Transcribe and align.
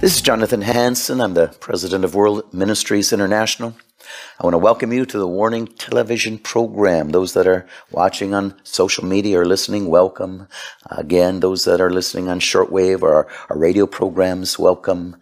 This 0.00 0.14
is 0.14 0.22
Jonathan 0.22 0.62
Hansen. 0.62 1.20
I'm 1.20 1.34
the 1.34 1.48
president 1.60 2.06
of 2.06 2.14
World 2.14 2.54
Ministries 2.54 3.12
International. 3.12 3.76
I 4.40 4.44
want 4.44 4.54
to 4.54 4.58
welcome 4.58 4.94
you 4.94 5.04
to 5.04 5.18
the 5.18 5.28
Warning 5.28 5.66
Television 5.66 6.38
program. 6.38 7.10
Those 7.10 7.34
that 7.34 7.46
are 7.46 7.66
watching 7.90 8.32
on 8.32 8.54
social 8.62 9.04
media 9.04 9.38
or 9.38 9.44
listening, 9.44 9.88
welcome. 9.88 10.48
Again, 10.90 11.40
those 11.40 11.66
that 11.66 11.82
are 11.82 11.90
listening 11.90 12.30
on 12.30 12.40
shortwave 12.40 13.02
or 13.02 13.12
our, 13.12 13.28
our 13.50 13.58
radio 13.58 13.86
programs, 13.86 14.58
welcome. 14.58 15.16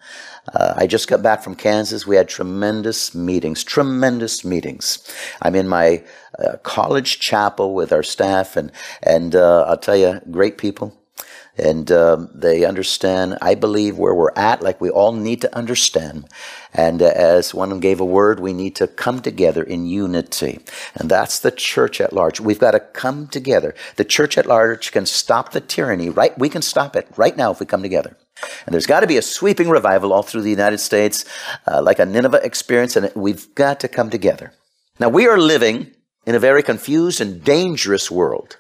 Uh, 0.54 0.74
I 0.76 0.86
just 0.86 1.08
got 1.08 1.24
back 1.24 1.42
from 1.42 1.56
Kansas. 1.56 2.06
We 2.06 2.14
had 2.14 2.28
tremendous 2.28 3.16
meetings, 3.16 3.64
tremendous 3.64 4.44
meetings. 4.44 5.12
I'm 5.42 5.56
in 5.56 5.66
my 5.66 6.04
uh, 6.38 6.58
college 6.58 7.18
chapel 7.18 7.74
with 7.74 7.92
our 7.92 8.04
staff, 8.04 8.56
and 8.56 8.70
and 9.02 9.34
uh, 9.34 9.62
I'll 9.62 9.76
tell 9.76 9.96
you, 9.96 10.20
great 10.30 10.56
people 10.56 10.97
and 11.58 11.90
um, 11.90 12.30
they 12.34 12.64
understand, 12.64 13.38
I 13.40 13.54
believe, 13.54 13.98
where 13.98 14.14
we're 14.14 14.32
at, 14.36 14.62
like 14.62 14.80
we 14.80 14.90
all 14.90 15.12
need 15.12 15.40
to 15.42 15.56
understand. 15.56 16.28
And 16.72 17.02
uh, 17.02 17.12
as 17.14 17.54
one 17.54 17.68
of 17.68 17.70
them 17.70 17.80
gave 17.80 18.00
a 18.00 18.04
word, 18.04 18.40
we 18.40 18.52
need 18.52 18.76
to 18.76 18.86
come 18.86 19.20
together 19.20 19.62
in 19.62 19.86
unity. 19.86 20.60
And 20.94 21.10
that's 21.10 21.38
the 21.38 21.50
church 21.50 22.00
at 22.00 22.12
large. 22.12 22.40
We've 22.40 22.58
got 22.58 22.72
to 22.72 22.80
come 22.80 23.26
together. 23.26 23.74
The 23.96 24.04
church 24.04 24.38
at 24.38 24.46
large 24.46 24.92
can 24.92 25.06
stop 25.06 25.52
the 25.52 25.60
tyranny, 25.60 26.10
right? 26.10 26.38
We 26.38 26.48
can 26.48 26.62
stop 26.62 26.94
it 26.96 27.08
right 27.16 27.36
now 27.36 27.50
if 27.50 27.60
we 27.60 27.66
come 27.66 27.82
together. 27.82 28.16
And 28.66 28.72
there's 28.72 28.86
got 28.86 29.00
to 29.00 29.06
be 29.06 29.16
a 29.16 29.22
sweeping 29.22 29.68
revival 29.68 30.12
all 30.12 30.22
through 30.22 30.42
the 30.42 30.50
United 30.50 30.78
States, 30.78 31.24
uh, 31.66 31.82
like 31.82 31.98
a 31.98 32.06
Nineveh 32.06 32.44
experience, 32.44 32.94
and 32.96 33.10
we've 33.14 33.52
got 33.54 33.80
to 33.80 33.88
come 33.88 34.10
together. 34.10 34.52
Now, 35.00 35.08
we 35.08 35.26
are 35.26 35.38
living 35.38 35.92
in 36.26 36.34
a 36.34 36.38
very 36.38 36.62
confused 36.62 37.20
and 37.20 37.42
dangerous 37.42 38.10
world. 38.10 38.58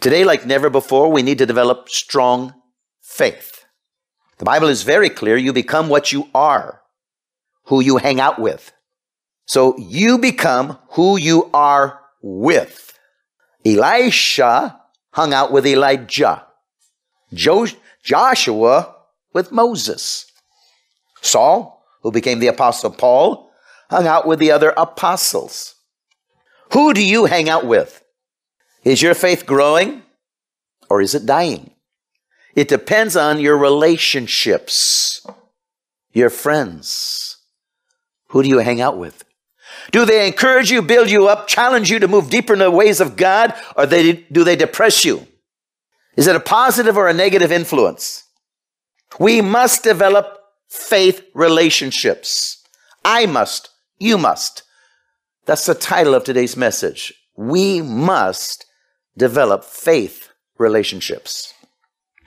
Today, 0.00 0.24
like 0.24 0.46
never 0.46 0.70
before, 0.70 1.10
we 1.10 1.22
need 1.22 1.38
to 1.38 1.46
develop 1.46 1.88
strong 1.88 2.54
faith. 3.02 3.64
The 4.38 4.44
Bible 4.44 4.68
is 4.68 4.82
very 4.82 5.10
clear. 5.10 5.36
You 5.36 5.52
become 5.52 5.88
what 5.88 6.12
you 6.12 6.28
are, 6.34 6.82
who 7.64 7.80
you 7.80 7.96
hang 7.96 8.20
out 8.20 8.38
with. 8.38 8.72
So 9.46 9.76
you 9.78 10.18
become 10.18 10.78
who 10.90 11.16
you 11.16 11.50
are 11.54 12.00
with. 12.22 12.98
Elisha 13.64 14.80
hung 15.12 15.32
out 15.32 15.52
with 15.52 15.66
Elijah. 15.66 16.46
Jo- 17.32 17.66
Joshua 18.02 18.94
with 19.32 19.50
Moses. 19.50 20.30
Saul, 21.22 21.84
who 22.02 22.12
became 22.12 22.38
the 22.38 22.46
apostle 22.46 22.90
Paul, 22.90 23.50
hung 23.90 24.06
out 24.06 24.26
with 24.26 24.38
the 24.38 24.50
other 24.50 24.72
apostles. 24.76 25.74
Who 26.72 26.92
do 26.92 27.04
you 27.04 27.24
hang 27.26 27.48
out 27.48 27.66
with? 27.66 28.02
Is 28.86 29.02
your 29.02 29.14
faith 29.14 29.46
growing 29.46 30.02
or 30.88 31.00
is 31.00 31.12
it 31.16 31.26
dying? 31.26 31.72
It 32.54 32.68
depends 32.68 33.16
on 33.16 33.40
your 33.40 33.58
relationships, 33.58 35.26
your 36.12 36.30
friends. 36.30 37.38
Who 38.28 38.44
do 38.44 38.48
you 38.48 38.58
hang 38.58 38.80
out 38.80 38.96
with? 38.96 39.24
Do 39.90 40.04
they 40.04 40.24
encourage 40.24 40.70
you, 40.70 40.82
build 40.82 41.10
you 41.10 41.26
up, 41.26 41.48
challenge 41.48 41.90
you 41.90 41.98
to 41.98 42.06
move 42.06 42.30
deeper 42.30 42.52
in 42.52 42.60
the 42.60 42.70
ways 42.70 43.00
of 43.00 43.16
God, 43.16 43.54
or 43.76 43.86
they, 43.86 44.12
do 44.30 44.44
they 44.44 44.54
depress 44.54 45.04
you? 45.04 45.26
Is 46.16 46.28
it 46.28 46.36
a 46.36 46.40
positive 46.40 46.96
or 46.96 47.08
a 47.08 47.12
negative 47.12 47.50
influence? 47.50 48.22
We 49.18 49.40
must 49.40 49.82
develop 49.82 50.38
faith 50.68 51.24
relationships. 51.34 52.64
I 53.04 53.26
must. 53.26 53.68
You 53.98 54.16
must. 54.16 54.62
That's 55.44 55.66
the 55.66 55.74
title 55.74 56.14
of 56.14 56.22
today's 56.22 56.56
message. 56.56 57.12
We 57.36 57.82
must 57.82 58.65
develop 59.16 59.64
faith 59.64 60.30
relationships. 60.58 61.54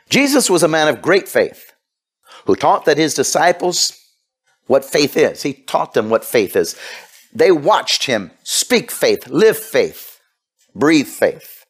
Jesus 0.09 0.49
was 0.49 0.63
a 0.63 0.67
man 0.67 0.87
of 0.87 1.01
great 1.01 1.27
faith 1.27 1.73
who 2.45 2.55
taught 2.55 2.85
that 2.85 2.97
his 2.97 3.13
disciples 3.13 3.93
what 4.67 4.85
faith 4.85 5.17
is. 5.17 5.43
He 5.43 5.53
taught 5.53 5.93
them 5.93 6.09
what 6.09 6.25
faith 6.25 6.55
is. 6.55 6.75
They 7.33 7.51
watched 7.51 8.05
him 8.05 8.31
speak 8.43 8.91
faith, 8.91 9.27
live 9.27 9.57
faith, 9.57 10.19
breathe 10.75 11.07
faith. 11.07 11.65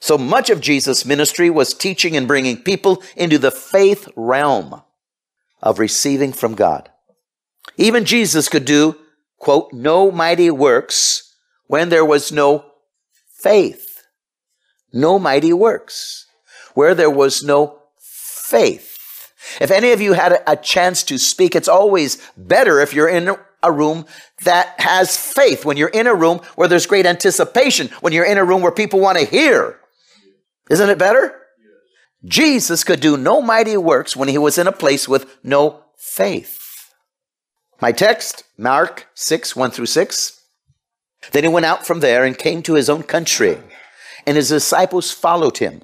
So 0.00 0.16
much 0.16 0.50
of 0.50 0.60
Jesus' 0.60 1.04
ministry 1.04 1.50
was 1.50 1.74
teaching 1.74 2.16
and 2.16 2.28
bringing 2.28 2.62
people 2.62 3.02
into 3.16 3.38
the 3.38 3.50
faith 3.50 4.08
realm 4.16 4.82
of 5.60 5.78
receiving 5.78 6.32
from 6.32 6.54
God. 6.54 6.90
Even 7.76 8.04
Jesus 8.04 8.48
could 8.48 8.64
do, 8.64 8.96
quote, 9.38 9.72
no 9.72 10.10
mighty 10.10 10.50
works 10.50 11.34
when 11.66 11.88
there 11.88 12.04
was 12.04 12.32
no 12.32 12.64
faith 13.28 13.87
no 14.92 15.18
mighty 15.18 15.52
works, 15.52 16.26
where 16.74 16.94
there 16.94 17.10
was 17.10 17.42
no 17.42 17.80
faith. 17.98 18.98
If 19.60 19.70
any 19.70 19.92
of 19.92 20.00
you 20.00 20.12
had 20.12 20.42
a 20.46 20.56
chance 20.56 21.02
to 21.04 21.18
speak, 21.18 21.54
it's 21.54 21.68
always 21.68 22.18
better 22.36 22.80
if 22.80 22.92
you're 22.92 23.08
in 23.08 23.36
a 23.62 23.72
room 23.72 24.06
that 24.44 24.78
has 24.78 25.16
faith, 25.16 25.64
when 25.64 25.76
you're 25.76 25.88
in 25.88 26.06
a 26.06 26.14
room 26.14 26.40
where 26.54 26.68
there's 26.68 26.86
great 26.86 27.06
anticipation, 27.06 27.88
when 28.00 28.12
you're 28.12 28.24
in 28.24 28.38
a 28.38 28.44
room 28.44 28.62
where 28.62 28.72
people 28.72 29.00
want 29.00 29.18
to 29.18 29.24
hear. 29.24 29.78
Isn't 30.70 30.90
it 30.90 30.98
better? 30.98 31.34
Jesus 32.24 32.84
could 32.84 33.00
do 33.00 33.16
no 33.16 33.40
mighty 33.40 33.76
works 33.76 34.16
when 34.16 34.28
he 34.28 34.38
was 34.38 34.58
in 34.58 34.66
a 34.66 34.72
place 34.72 35.08
with 35.08 35.38
no 35.42 35.84
faith. 35.96 36.92
My 37.80 37.92
text, 37.92 38.42
Mark 38.56 39.06
6, 39.14 39.54
1 39.54 39.70
through 39.70 39.86
6. 39.86 40.40
Then 41.32 41.44
he 41.44 41.48
went 41.48 41.66
out 41.66 41.86
from 41.86 42.00
there 42.00 42.24
and 42.24 42.36
came 42.36 42.62
to 42.62 42.74
his 42.74 42.90
own 42.90 43.02
country 43.02 43.58
and 44.28 44.36
his 44.36 44.50
disciples 44.50 45.10
followed 45.10 45.56
him. 45.56 45.80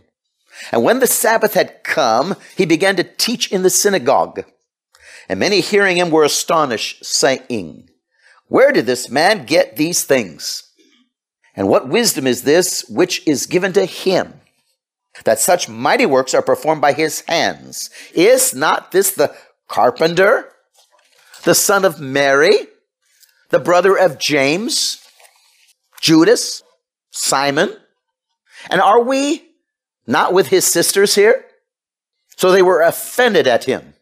And 0.71 0.85
when 0.85 0.99
the 0.99 1.07
Sabbath 1.07 1.55
had 1.55 1.83
come, 1.83 2.37
he 2.59 2.67
began 2.67 2.95
to 2.97 3.03
teach 3.03 3.51
in 3.51 3.63
the 3.63 3.71
synagogue. 3.71 4.45
And 5.31 5.41
many 5.41 5.63
hearing 5.63 5.97
him 5.97 6.11
were 6.11 6.25
astonished, 6.25 7.07
saying, 7.07 7.89
Where 8.49 8.71
did 8.71 8.85
this 8.85 9.09
man 9.09 9.47
get 9.47 9.77
these 9.77 10.05
things? 10.05 10.71
And 11.57 11.71
what 11.71 11.89
wisdom 11.89 12.27
is 12.27 12.43
this 12.43 12.85
which 12.87 13.27
is 13.27 13.47
given 13.47 13.73
to 13.73 13.87
him? 13.87 14.35
That 15.25 15.41
such 15.41 15.67
mighty 15.67 16.05
works 16.05 16.35
are 16.35 16.43
performed 16.43 16.83
by 16.83 16.93
his 16.93 17.23
hands. 17.27 17.89
Is 18.13 18.55
not 18.55 18.93
this 18.93 19.13
the 19.13 19.35
carpenter, 19.69 20.51
the 21.45 21.55
son 21.55 21.87
of 21.87 21.99
Mary, 21.99 22.67
the 23.49 23.59
brother 23.59 23.97
of 23.97 24.19
James, 24.19 25.03
Judas, 26.03 26.63
Simon, 27.11 27.75
and 28.71 28.81
are 28.81 29.03
we 29.03 29.43
not 30.07 30.33
with 30.33 30.49
his 30.49 30.65
sisters 30.65 31.15
here? 31.15 31.45
So 32.37 32.51
they 32.51 32.63
were 32.63 32.83
offended 32.83 33.47
at 33.47 33.65
him 33.65 33.95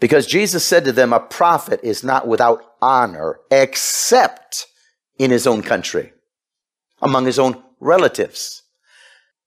because 0.00 0.26
Jesus 0.26 0.64
said 0.64 0.84
to 0.84 0.92
them, 0.92 1.12
A 1.12 1.20
prophet 1.20 1.80
is 1.82 2.04
not 2.04 2.28
without 2.28 2.62
honor 2.82 3.40
except 3.50 4.66
in 5.18 5.30
his 5.30 5.46
own 5.46 5.62
country, 5.62 6.12
among 7.00 7.24
his 7.26 7.38
own 7.38 7.62
relatives, 7.80 8.62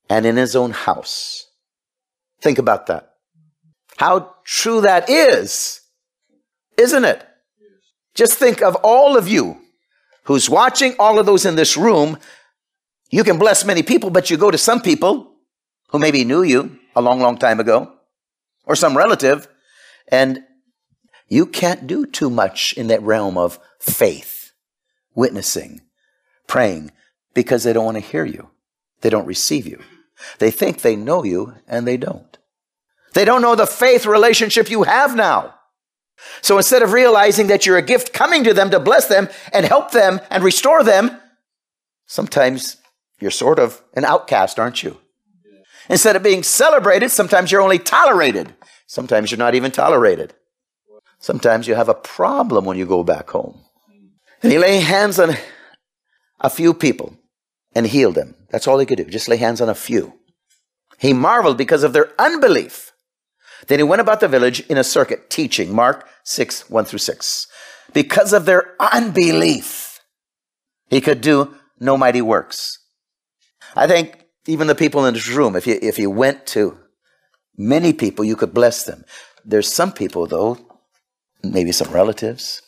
and 0.09 0.25
in 0.25 0.38
his 0.38 0.56
own 0.56 0.71
house. 0.71 1.45
Think 2.42 2.57
about 2.57 2.88
that. 2.88 3.13
How 3.97 4.35
true 4.44 4.81
that 4.81 5.09
is, 5.09 5.81
isn't 6.77 7.06
it? 7.06 7.25
Just 8.15 8.39
think 8.39 8.62
of 8.62 8.75
all 8.77 9.18
of 9.18 9.27
you 9.27 9.57
who's 10.24 10.50
watching, 10.50 10.95
all 10.97 11.19
of 11.19 11.25
those 11.25 11.45
in 11.45 11.56
this 11.56 11.77
room 11.77 12.18
You 13.09 13.23
can 13.23 13.39
bless 13.39 13.65
many 13.65 13.83
people, 13.83 14.09
but 14.09 14.29
you 14.29 14.38
go 14.38 14.51
to 14.51 14.57
some 14.57 14.81
people 14.81 15.33
who 15.89 16.00
maybe 16.00 16.23
knew 16.23 16.44
you 16.44 16.79
a 16.95 17.01
long, 17.01 17.19
long 17.19 17.38
time 17.38 17.59
ago, 17.59 17.91
or 18.65 18.75
some 18.75 18.95
relative, 18.95 19.47
and 20.07 20.44
you 21.27 21.45
can't 21.45 21.88
do 21.88 22.06
too 22.06 22.29
much 22.29 22.73
in 22.73 22.88
that 22.88 23.01
realm 23.01 23.38
of 23.38 23.59
faith, 23.79 24.51
witnessing, 25.15 25.81
praying, 26.47 26.91
because 27.33 27.63
they 27.63 27.73
don't 27.73 27.85
want 27.85 27.97
to 27.97 28.01
hear 28.01 28.25
you. 28.25 28.50
They 29.01 29.09
don't 29.09 29.25
receive 29.25 29.65
you. 29.65 29.81
They 30.39 30.51
think 30.51 30.81
they 30.81 30.95
know 30.95 31.23
you, 31.23 31.56
and 31.67 31.88
they 31.88 31.97
don't. 31.97 32.38
They 33.13 33.25
don't 33.25 33.41
know 33.41 33.56
the 33.56 33.65
faith 33.65 34.06
relationship 34.06 34.69
you 34.69 34.83
have 34.83 35.15
now. 35.15 35.56
So 36.41 36.57
instead 36.57 36.83
of 36.83 36.91
realizing 36.91 37.47
that 37.47 37.65
you're 37.65 37.77
a 37.77 37.81
gift 37.81 38.13
coming 38.13 38.44
to 38.44 38.53
them 38.53 38.69
to 38.71 38.79
bless 38.79 39.07
them 39.07 39.29
and 39.53 39.65
help 39.65 39.91
them 39.91 40.19
and 40.29 40.44
restore 40.44 40.83
them, 40.83 41.17
sometimes 42.06 42.77
you're 43.19 43.31
sort 43.31 43.60
of 43.60 43.81
an 43.94 44.06
outcast, 44.06 44.60
aren't 44.60 44.83
you? 44.83 44.98
Instead 45.89 46.16
of 46.16 46.24
being 46.24 46.44
celebrated, 46.44 47.10
sometimes 47.10 47.51
you're 47.51 47.62
only 47.62 47.80
tolerated. 47.80 48.54
Sometimes 48.86 49.31
you're 49.31 49.39
not 49.39 49.56
even 49.56 49.71
tolerated. 49.71 50.33
Sometimes 51.19 51.68
you 51.68 51.75
have 51.75 51.89
a 51.89 51.94
problem 51.94 52.66
when 52.66 52.77
you 52.77 52.86
go 52.86 53.04
back 53.04 53.30
home. 53.30 53.62
And 54.42 54.51
he 54.51 54.57
lay 54.57 54.80
hands 54.80 55.19
on 55.19 55.36
a 56.39 56.50
few 56.50 56.74
people 56.74 57.18
and 57.75 57.86
healed 57.86 58.16
them. 58.16 58.36
That's 58.50 58.68
all 58.68 58.80
he 58.80 58.86
could 58.86 58.98
do, 58.98 59.06
just 59.06 59.27
lay 59.27 59.38
hands 59.38 59.62
on 59.62 59.69
a 59.69 59.75
few. 59.75 60.13
He 60.98 61.13
marveled 61.13 61.57
because 61.57 61.83
of 61.83 61.94
their 61.94 62.12
unbelief. 62.19 62.92
Then 63.68 63.80
he 63.80 63.83
went 63.83 64.01
about 64.01 64.21
the 64.21 64.27
village 64.27 64.62
in 64.62 64.77
a 64.77 64.83
circuit 64.83 65.30
teaching, 65.30 65.74
Mark 65.74 66.07
6, 66.24 66.69
1 66.69 66.86
through 66.86 67.00
6. 67.00 67.48
Because 67.94 68.33
of 68.33 68.45
their 68.45 68.75
unbelief, 68.80 70.00
he 70.89 71.01
could 71.01 71.21
do 71.21 71.56
no 71.80 71.98
mighty 71.98 72.21
works. 72.21 72.79
I 73.75 73.88
think 73.88 74.25
even 74.48 74.68
the 74.68 74.75
people 74.75 75.06
in 75.06 75.13
this 75.13 75.27
room, 75.27 75.56
if 75.56 75.68
you, 75.68 75.77
if 75.81 76.00
you 76.00 76.10
went 76.10 76.45
to 76.48 76.77
many 77.57 77.94
people, 77.94 78.25
you 78.25 78.36
could 78.36 78.54
bless 78.54 78.83
them. 78.83 79.04
There's 79.45 79.71
some 79.71 79.92
people, 79.92 80.27
though, 80.27 80.57
maybe 81.44 81.71
some 81.71 81.92
relatives, 81.92 82.62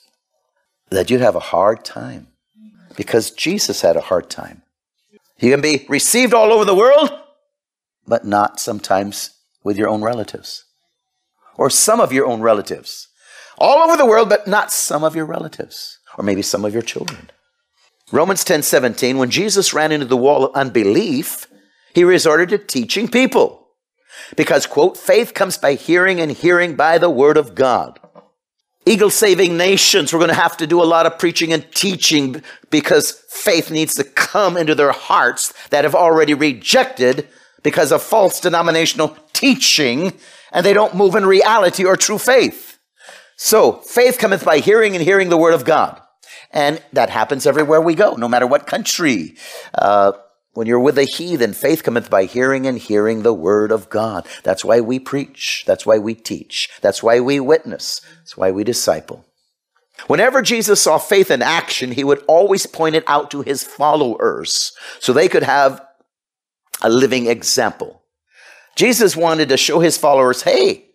that 0.89 1.09
you'd 1.09 1.21
have 1.21 1.35
a 1.35 1.39
hard 1.39 1.83
time 1.85 2.27
because 2.95 3.31
Jesus 3.31 3.81
had 3.81 3.95
a 3.95 4.01
hard 4.01 4.29
time. 4.29 4.61
You 5.39 5.51
can 5.51 5.61
be 5.61 5.85
received 5.89 6.33
all 6.33 6.51
over 6.51 6.65
the 6.65 6.75
world, 6.75 7.09
but 8.05 8.25
not 8.25 8.59
sometimes 8.59 9.31
with 9.63 9.77
your 9.77 9.89
own 9.89 10.01
relatives 10.01 10.65
or 11.55 11.69
some 11.69 11.99
of 11.99 12.11
your 12.11 12.25
own 12.27 12.41
relatives. 12.41 13.07
All 13.57 13.79
over 13.79 13.95
the 13.95 14.05
world, 14.05 14.29
but 14.29 14.47
not 14.47 14.71
some 14.71 15.03
of 15.03 15.15
your 15.15 15.25
relatives 15.25 15.99
or 16.17 16.23
maybe 16.23 16.41
some 16.41 16.65
of 16.65 16.73
your 16.73 16.81
children. 16.81 17.29
Romans 18.11 18.43
10 18.43 18.63
17, 18.63 19.17
when 19.17 19.29
Jesus 19.29 19.73
ran 19.73 19.91
into 19.91 20.05
the 20.05 20.17
wall 20.17 20.45
of 20.45 20.55
unbelief, 20.55 21.47
he 21.93 22.03
resorted 22.03 22.49
to 22.49 22.57
teaching 22.57 23.07
people. 23.07 23.67
Because, 24.35 24.65
quote, 24.65 24.97
faith 24.97 25.33
comes 25.33 25.57
by 25.57 25.73
hearing 25.73 26.19
and 26.19 26.31
hearing 26.31 26.75
by 26.75 26.97
the 26.97 27.09
word 27.09 27.37
of 27.37 27.55
God. 27.55 27.99
Eagle 28.85 29.09
Saving 29.09 29.57
Nations, 29.57 30.11
we're 30.11 30.19
going 30.19 30.29
to 30.29 30.35
have 30.35 30.57
to 30.57 30.67
do 30.67 30.81
a 30.81 30.85
lot 30.85 31.05
of 31.05 31.19
preaching 31.19 31.53
and 31.53 31.69
teaching 31.73 32.41
because 32.69 33.23
faith 33.29 33.69
needs 33.69 33.93
to 33.95 34.03
come 34.03 34.57
into 34.57 34.73
their 34.73 34.91
hearts 34.91 35.53
that 35.69 35.83
have 35.83 35.95
already 35.95 36.33
rejected 36.33 37.27
because 37.63 37.91
of 37.91 38.01
false 38.01 38.39
denominational 38.39 39.15
teaching 39.33 40.13
and 40.51 40.65
they 40.65 40.73
don't 40.73 40.95
move 40.95 41.15
in 41.15 41.25
reality 41.25 41.85
or 41.85 41.95
true 41.95 42.17
faith. 42.17 42.79
So, 43.37 43.73
faith 43.73 44.17
cometh 44.17 44.43
by 44.43 44.57
hearing 44.59 44.95
and 44.95 45.03
hearing 45.03 45.29
the 45.29 45.37
word 45.37 45.53
of 45.53 45.63
God. 45.65 46.00
And 46.53 46.81
that 46.93 47.09
happens 47.09 47.45
everywhere 47.45 47.81
we 47.81 47.95
go, 47.95 48.15
no 48.15 48.27
matter 48.27 48.47
what 48.47 48.67
country. 48.67 49.35
Uh, 49.73 50.13
when 50.53 50.67
you're 50.67 50.79
with 50.79 50.97
a 50.97 51.05
heathen, 51.05 51.53
faith 51.53 51.83
cometh 51.83 52.09
by 52.09 52.25
hearing 52.25 52.67
and 52.67 52.77
hearing 52.77 53.23
the 53.23 53.33
word 53.33 53.71
of 53.71 53.89
God. 53.89 54.27
That's 54.43 54.65
why 54.65 54.81
we 54.81 54.99
preach. 54.99 55.63
That's 55.65 55.85
why 55.85 55.97
we 55.97 56.13
teach. 56.13 56.69
That's 56.81 57.01
why 57.01 57.21
we 57.21 57.39
witness. 57.39 58.01
That's 58.17 58.35
why 58.35 58.51
we 58.51 58.65
disciple. 58.65 59.25
Whenever 60.07 60.41
Jesus 60.41 60.81
saw 60.81 60.97
faith 60.97 61.31
in 61.31 61.41
action, 61.41 61.91
he 61.91 62.03
would 62.03 62.23
always 62.27 62.65
point 62.65 62.95
it 62.95 63.03
out 63.07 63.31
to 63.31 63.43
his 63.43 63.63
followers 63.63 64.73
so 64.99 65.13
they 65.13 65.29
could 65.29 65.43
have 65.43 65.85
a 66.81 66.89
living 66.89 67.27
example. 67.27 68.01
Jesus 68.75 69.15
wanted 69.15 69.49
to 69.49 69.57
show 69.57 69.79
his 69.79 69.97
followers, 69.97 70.41
hey, 70.41 70.85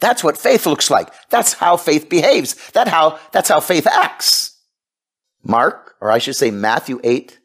that's 0.00 0.24
what 0.24 0.38
faith 0.38 0.66
looks 0.66 0.90
like. 0.90 1.12
That's 1.30 1.54
how 1.54 1.76
faith 1.76 2.08
behaves. 2.08 2.54
That 2.70 2.88
how, 2.88 3.18
that's 3.32 3.48
how 3.48 3.60
faith 3.60 3.86
acts. 3.86 4.55
Mark, 5.48 5.96
or 6.00 6.10
I 6.10 6.18
should 6.18 6.36
say 6.36 6.50
Matthew 6.50 7.00
8, 7.04 7.38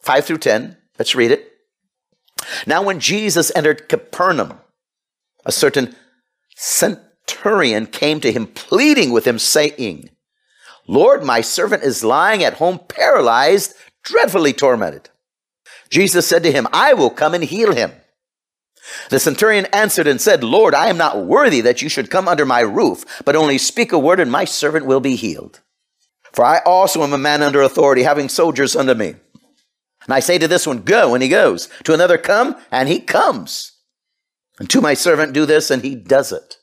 5 0.00 0.24
through 0.24 0.38
10. 0.38 0.76
Let's 0.98 1.14
read 1.14 1.30
it. 1.30 1.52
Now, 2.66 2.82
when 2.82 3.00
Jesus 3.00 3.52
entered 3.54 3.88
Capernaum, 3.88 4.60
a 5.44 5.52
certain 5.52 5.94
centurion 6.56 7.86
came 7.86 8.20
to 8.20 8.32
him, 8.32 8.46
pleading 8.46 9.12
with 9.12 9.26
him, 9.26 9.38
saying, 9.38 10.10
Lord, 10.86 11.22
my 11.22 11.40
servant 11.40 11.82
is 11.82 12.04
lying 12.04 12.42
at 12.42 12.54
home, 12.54 12.80
paralyzed, 12.88 13.74
dreadfully 14.02 14.52
tormented. 14.52 15.10
Jesus 15.90 16.26
said 16.26 16.42
to 16.44 16.52
him, 16.52 16.66
I 16.72 16.94
will 16.94 17.10
come 17.10 17.34
and 17.34 17.44
heal 17.44 17.72
him. 17.72 17.92
The 19.10 19.20
centurion 19.20 19.66
answered 19.66 20.06
and 20.06 20.20
said, 20.20 20.42
Lord, 20.42 20.74
I 20.74 20.88
am 20.88 20.96
not 20.96 21.24
worthy 21.24 21.60
that 21.60 21.82
you 21.82 21.88
should 21.88 22.10
come 22.10 22.26
under 22.26 22.46
my 22.46 22.60
roof, 22.60 23.04
but 23.24 23.36
only 23.36 23.58
speak 23.58 23.92
a 23.92 23.98
word 23.98 24.20
and 24.20 24.32
my 24.32 24.44
servant 24.44 24.86
will 24.86 25.00
be 25.00 25.16
healed. 25.16 25.60
For 26.38 26.44
I 26.44 26.60
also 26.64 27.02
am 27.02 27.12
a 27.12 27.18
man 27.18 27.42
under 27.42 27.62
authority, 27.62 28.04
having 28.04 28.28
soldiers 28.28 28.76
under 28.76 28.94
me. 28.94 29.08
And 29.08 30.14
I 30.14 30.20
say 30.20 30.38
to 30.38 30.46
this 30.46 30.68
one, 30.68 30.82
go, 30.82 31.14
and 31.14 31.20
he 31.20 31.28
goes. 31.28 31.68
To 31.82 31.92
another, 31.92 32.16
come, 32.16 32.54
and 32.70 32.88
he 32.88 33.00
comes. 33.00 33.72
And 34.60 34.70
to 34.70 34.80
my 34.80 34.94
servant, 34.94 35.32
do 35.32 35.46
this, 35.46 35.68
and 35.68 35.82
he 35.82 35.96
does 35.96 36.30
it. 36.30 36.58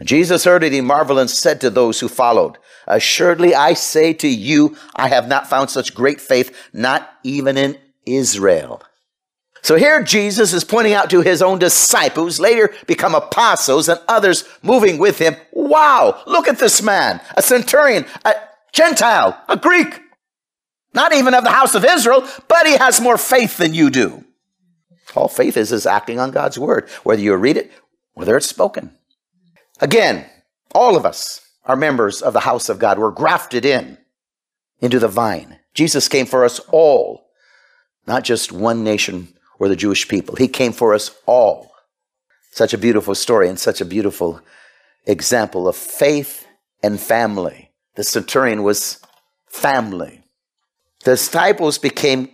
And 0.00 0.08
Jesus 0.08 0.42
heard 0.42 0.64
it, 0.64 0.72
he 0.72 0.80
marveled 0.80 1.20
and 1.20 1.30
said 1.30 1.60
to 1.60 1.70
those 1.70 2.00
who 2.00 2.08
followed, 2.08 2.58
Assuredly 2.88 3.54
I 3.54 3.74
say 3.74 4.12
to 4.14 4.26
you, 4.26 4.76
I 4.96 5.06
have 5.06 5.28
not 5.28 5.48
found 5.48 5.70
such 5.70 5.94
great 5.94 6.20
faith, 6.20 6.52
not 6.72 7.08
even 7.22 7.56
in 7.56 7.78
Israel. 8.06 8.82
So 9.62 9.76
here 9.76 10.02
Jesus 10.02 10.52
is 10.52 10.64
pointing 10.64 10.94
out 10.94 11.10
to 11.10 11.20
his 11.20 11.42
own 11.42 11.60
disciples, 11.60 12.40
later 12.40 12.74
become 12.88 13.14
apostles, 13.14 13.88
and 13.88 14.00
others 14.08 14.48
moving 14.62 14.98
with 14.98 15.20
him. 15.20 15.36
Wow, 15.52 16.20
look 16.26 16.48
at 16.48 16.58
this 16.58 16.82
man, 16.82 17.20
a 17.36 17.42
centurion, 17.42 18.04
a 18.24 18.34
Gentile, 18.72 19.40
a 19.48 19.56
Greek, 19.56 20.00
not 20.94 21.12
even 21.12 21.34
of 21.34 21.44
the 21.44 21.50
house 21.50 21.74
of 21.74 21.84
Israel, 21.84 22.26
but 22.48 22.66
he 22.66 22.76
has 22.76 23.00
more 23.00 23.18
faith 23.18 23.56
than 23.56 23.74
you 23.74 23.90
do. 23.90 24.24
All 25.14 25.28
faith 25.28 25.56
is 25.56 25.72
is 25.72 25.86
acting 25.86 26.18
on 26.18 26.30
God's 26.30 26.58
word, 26.58 26.88
whether 27.02 27.20
you 27.20 27.34
read 27.34 27.56
it, 27.56 27.72
whether 28.14 28.36
it's 28.36 28.46
spoken. 28.46 28.96
Again, 29.80 30.26
all 30.74 30.96
of 30.96 31.04
us 31.04 31.40
are 31.64 31.76
members 31.76 32.22
of 32.22 32.32
the 32.32 32.40
house 32.40 32.68
of 32.68 32.78
God. 32.78 32.98
We're 32.98 33.10
grafted 33.10 33.64
in 33.64 33.98
into 34.80 34.98
the 34.98 35.08
vine. 35.08 35.58
Jesus 35.74 36.08
came 36.08 36.26
for 36.26 36.44
us 36.44 36.58
all, 36.70 37.26
not 38.06 38.24
just 38.24 38.52
one 38.52 38.82
nation 38.84 39.28
or 39.58 39.68
the 39.68 39.76
Jewish 39.76 40.08
people. 40.08 40.36
He 40.36 40.48
came 40.48 40.72
for 40.72 40.94
us 40.94 41.10
all. 41.26 41.72
Such 42.52 42.74
a 42.74 42.78
beautiful 42.78 43.14
story 43.14 43.48
and 43.48 43.58
such 43.58 43.80
a 43.80 43.84
beautiful 43.84 44.40
example 45.06 45.68
of 45.68 45.76
faith 45.76 46.46
and 46.82 47.00
family. 47.00 47.69
The 47.96 48.04
centurion 48.04 48.62
was 48.62 49.00
family. 49.48 50.22
The 51.04 51.12
disciples 51.12 51.78
became 51.78 52.28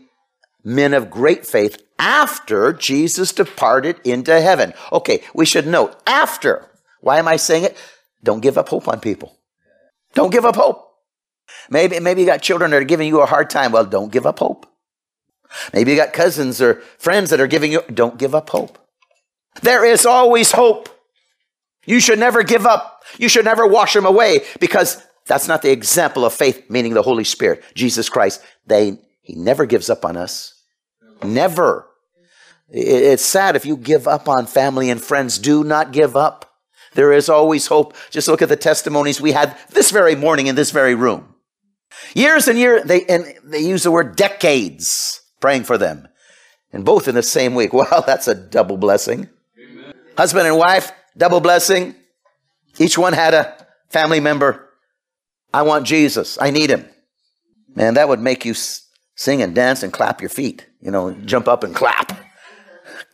men 0.65 0.95
of 0.95 1.11
great 1.11 1.47
faith 1.47 1.83
after 1.99 2.73
Jesus 2.73 3.33
departed 3.33 4.01
into 4.05 4.41
heaven. 4.41 4.75
Okay, 4.93 5.23
we 5.35 5.47
should 5.47 5.67
note 5.67 6.01
after. 6.07 6.69
Why 7.01 7.19
am 7.19 7.29
I 7.29 7.37
saying 7.37 7.65
it? 7.65 7.77
Don't 8.23 8.41
give 8.41 8.59
up 8.59 8.69
hope 8.69 8.89
on 8.89 9.01
people. 9.01 9.39
Don't 10.15 10.33
give 10.33 10.45
up 10.45 10.57
hope. 10.57 10.83
Maybe, 11.71 12.01
maybe 12.01 12.23
you 12.23 12.27
got 12.27 12.43
children 12.43 12.71
that 12.73 12.83
are 12.83 12.85
giving 12.85 13.09
you 13.09 13.21
a 13.21 13.27
hard 13.27 13.51
time. 13.51 13.73
Well, 13.73 13.85
don't 13.85 14.13
give 14.13 14.27
up 14.27 14.39
hope. 14.39 14.67
Maybe 15.73 15.93
you 15.93 15.97
got 15.97 16.13
cousins 16.13 16.61
or 16.61 16.83
friends 16.99 17.31
that 17.31 17.41
are 17.41 17.47
giving 17.47 17.71
you, 17.71 17.83
don't 17.93 18.19
give 18.19 18.35
up 18.35 18.51
hope. 18.51 18.79
There 19.63 19.85
is 19.85 20.05
always 20.05 20.53
hope. 20.53 20.89
You 21.85 22.01
should 22.01 22.19
never 22.19 22.43
give 22.43 22.67
up. 22.67 23.05
You 23.17 23.29
should 23.29 23.45
never 23.45 23.67
wash 23.67 23.95
them 23.95 24.07
away 24.07 24.41
because 24.59 25.01
that's 25.27 25.49
not 25.49 25.63
the 25.63 25.73
example 25.73 26.25
of 26.25 26.33
faith, 26.33 26.71
meaning 26.71 26.95
the 26.95 27.03
Holy 27.03 27.25
Spirit, 27.25 27.63
Jesus 27.75 28.09
Christ. 28.09 28.43
They, 28.67 28.99
he 29.23 29.35
never 29.35 29.67
gives 29.67 29.91
up 29.91 30.05
on 30.05 30.17
us. 30.17 30.63
Never. 31.23 31.89
It's 32.69 33.25
sad 33.25 33.57
if 33.57 33.67
you 33.67 33.77
give 33.77 34.09
up 34.09 34.29
on 34.29 34.47
family 34.47 34.91
and 34.91 35.01
friends. 35.01 35.39
Do 35.39 35.65
not 35.65 35.93
give 35.93 36.17
up. 36.17 36.53
There 36.95 37.13
is 37.13 37.29
always 37.29 37.67
hope. 37.67 37.95
Just 38.11 38.29
look 38.29 38.43
at 38.43 38.49
the 38.49 38.57
testimonies 38.57 39.21
we 39.21 39.33
had 39.33 39.57
this 39.71 39.91
very 39.91 40.15
morning 40.15 40.47
in 40.47 40.55
this 40.55 40.71
very 40.71 40.95
room. 40.95 41.35
Years 42.15 42.49
and 42.49 42.59
years, 42.59 42.85
they, 42.85 43.05
and 43.05 43.35
they 43.45 43.61
use 43.61 43.83
the 43.83 43.91
word 43.91 44.17
decades 44.17 45.21
praying 45.41 45.65
for 45.65 45.79
them. 45.79 46.09
And 46.73 46.85
both 46.85 47.09
in 47.09 47.15
the 47.15 47.23
same 47.23 47.55
week. 47.55 47.73
Well, 47.77 48.05
that's 48.07 48.29
a 48.29 48.35
double 48.35 48.77
blessing. 48.77 49.29
Amen. 49.59 49.95
Husband 50.17 50.47
and 50.47 50.57
wife, 50.57 50.93
double 51.17 51.41
blessing. 51.41 51.95
Each 52.79 52.99
one 52.99 53.13
had 53.13 53.35
a 53.35 53.67
family 53.89 54.21
member. 54.21 54.66
I 55.57 55.63
want 55.63 55.87
Jesus. 55.87 56.37
I 56.39 56.51
need 56.51 56.69
him. 56.69 56.85
Man, 57.75 57.95
that 57.95 58.11
would 58.11 58.21
make 58.21 58.45
you 58.45 58.53
sing 59.15 59.41
and 59.41 59.55
dance 59.55 59.83
and 59.83 59.91
clap 59.91 60.21
your 60.21 60.29
feet. 60.29 60.67
you 60.83 60.91
know, 60.91 61.13
jump 61.25 61.49
up 61.49 61.65
and 61.65 61.75
clap. 61.75 62.13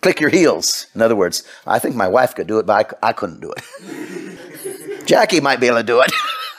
Click 0.00 0.18
your 0.18 0.28
heels. 0.28 0.88
In 0.92 1.02
other 1.02 1.14
words, 1.14 1.44
I 1.68 1.78
think 1.78 1.94
my 1.94 2.08
wife 2.08 2.34
could 2.34 2.48
do 2.48 2.58
it, 2.58 2.66
but 2.66 2.96
I, 3.00 3.10
I 3.10 3.12
couldn't 3.12 3.38
do 3.38 3.52
it. 3.56 5.06
Jackie 5.06 5.38
might 5.40 5.60
be 5.60 5.68
able 5.68 5.76
to 5.76 5.82
do 5.84 6.00
it. 6.00 6.12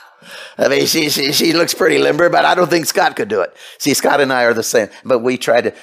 I 0.57 0.69
mean, 0.69 0.85
she, 0.85 1.09
she, 1.09 1.33
she 1.33 1.51
looks 1.51 1.73
pretty 1.73 1.97
limber, 1.97 2.29
but 2.29 2.45
I 2.45 2.55
don't 2.55 2.69
think 2.69 2.85
Scott 2.85 3.17
could 3.17 3.27
do 3.27 3.41
it. 3.41 3.53
See, 3.77 3.93
Scott 3.93 4.21
and 4.21 4.31
I 4.31 4.43
are 4.43 4.53
the 4.53 4.63
same. 4.63 4.87
But 5.03 5.19
we 5.19 5.37
tried 5.37 5.63
to, 5.65 5.73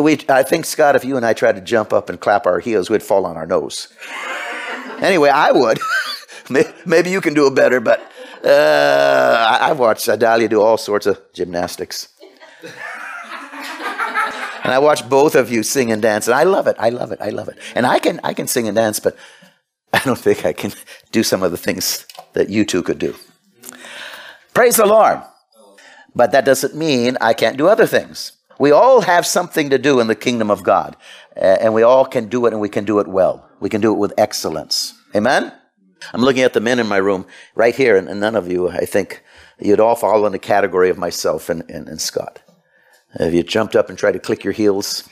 we, 0.00 0.18
I 0.30 0.42
think, 0.42 0.64
Scott, 0.64 0.96
if 0.96 1.04
you 1.04 1.18
and 1.18 1.26
I 1.26 1.34
tried 1.34 1.56
to 1.56 1.60
jump 1.60 1.92
up 1.92 2.08
and 2.08 2.18
clap 2.18 2.46
our 2.46 2.60
heels, 2.60 2.88
we'd 2.88 3.02
fall 3.02 3.26
on 3.26 3.36
our 3.36 3.46
nose. 3.46 3.88
Anyway, 5.00 5.30
I 5.30 5.50
would. 5.50 5.78
Maybe 6.84 7.08
you 7.08 7.22
can 7.22 7.32
do 7.32 7.46
it 7.46 7.54
better, 7.54 7.80
but 7.80 8.09
uh, 8.44 9.58
I've 9.60 9.78
watched 9.78 10.08
Adalia 10.08 10.48
do 10.48 10.60
all 10.60 10.78
sorts 10.78 11.06
of 11.06 11.20
gymnastics. 11.32 12.08
and 14.64 14.72
I 14.72 14.78
watch 14.78 15.08
both 15.08 15.34
of 15.34 15.50
you 15.50 15.62
sing 15.62 15.92
and 15.92 16.00
dance, 16.00 16.26
and 16.26 16.34
I 16.34 16.44
love 16.44 16.66
it. 16.66 16.76
I 16.78 16.90
love 16.90 17.12
it. 17.12 17.20
I 17.20 17.30
love 17.30 17.48
it. 17.48 17.58
And 17.74 17.86
I 17.86 17.98
can, 17.98 18.20
I 18.24 18.34
can 18.34 18.46
sing 18.46 18.68
and 18.68 18.76
dance, 18.76 19.00
but 19.00 19.16
I 19.92 20.00
don't 20.00 20.18
think 20.18 20.44
I 20.44 20.52
can 20.52 20.72
do 21.12 21.22
some 21.22 21.42
of 21.42 21.50
the 21.50 21.56
things 21.56 22.06
that 22.32 22.48
you 22.48 22.64
two 22.64 22.82
could 22.82 22.98
do. 22.98 23.14
Praise 24.54 24.76
the 24.76 24.86
Lord. 24.86 25.20
But 26.14 26.32
that 26.32 26.44
doesn't 26.44 26.74
mean 26.74 27.16
I 27.20 27.34
can't 27.34 27.56
do 27.56 27.68
other 27.68 27.86
things. 27.86 28.32
We 28.58 28.72
all 28.72 29.00
have 29.02 29.24
something 29.24 29.70
to 29.70 29.78
do 29.78 30.00
in 30.00 30.06
the 30.06 30.14
kingdom 30.14 30.50
of 30.50 30.62
God, 30.62 30.96
and 31.34 31.72
we 31.72 31.82
all 31.82 32.04
can 32.04 32.28
do 32.28 32.46
it, 32.46 32.52
and 32.52 32.60
we 32.60 32.68
can 32.68 32.84
do 32.84 32.98
it 32.98 33.08
well. 33.08 33.48
We 33.60 33.70
can 33.70 33.80
do 33.80 33.92
it 33.92 33.98
with 33.98 34.12
excellence. 34.18 34.94
Amen? 35.14 35.52
I'm 36.12 36.22
looking 36.22 36.42
at 36.42 36.52
the 36.52 36.60
men 36.60 36.78
in 36.78 36.86
my 36.86 36.96
room 36.96 37.26
right 37.54 37.74
here, 37.74 37.96
and, 37.96 38.20
none 38.20 38.36
of 38.36 38.50
you, 38.50 38.68
I 38.68 38.84
think, 38.84 39.22
you'd 39.58 39.80
all 39.80 39.96
fall 39.96 40.26
in 40.26 40.32
the 40.32 40.38
category 40.38 40.90
of 40.90 40.98
myself 40.98 41.48
and, 41.48 41.68
and, 41.70 41.88
and 41.88 42.00
Scott. 42.00 42.40
If 43.14 43.34
you 43.34 43.42
jumped 43.42 43.76
up 43.76 43.88
and 43.88 43.98
tried 43.98 44.12
to 44.12 44.18
click 44.18 44.44
your 44.44 44.52
heels, 44.52 45.08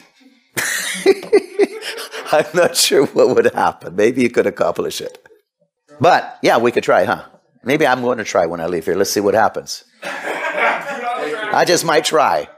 I'm 2.32 2.46
not 2.54 2.76
sure 2.76 3.06
what 3.06 3.34
would 3.34 3.52
happen. 3.54 3.96
Maybe 3.96 4.22
you 4.22 4.30
could 4.30 4.46
accomplish 4.46 5.00
it. 5.00 5.26
But 6.00 6.38
yeah, 6.42 6.58
we 6.58 6.72
could 6.72 6.84
try, 6.84 7.04
huh? 7.04 7.24
Maybe 7.64 7.86
I'm 7.86 8.02
going 8.02 8.18
to 8.18 8.24
try 8.24 8.46
when 8.46 8.60
I 8.60 8.66
leave 8.66 8.84
here. 8.84 8.94
Let's 8.94 9.10
see 9.10 9.20
what 9.20 9.34
happens. 9.34 9.84
I 10.02 11.64
just 11.66 11.84
might 11.84 12.04
try. 12.04 12.48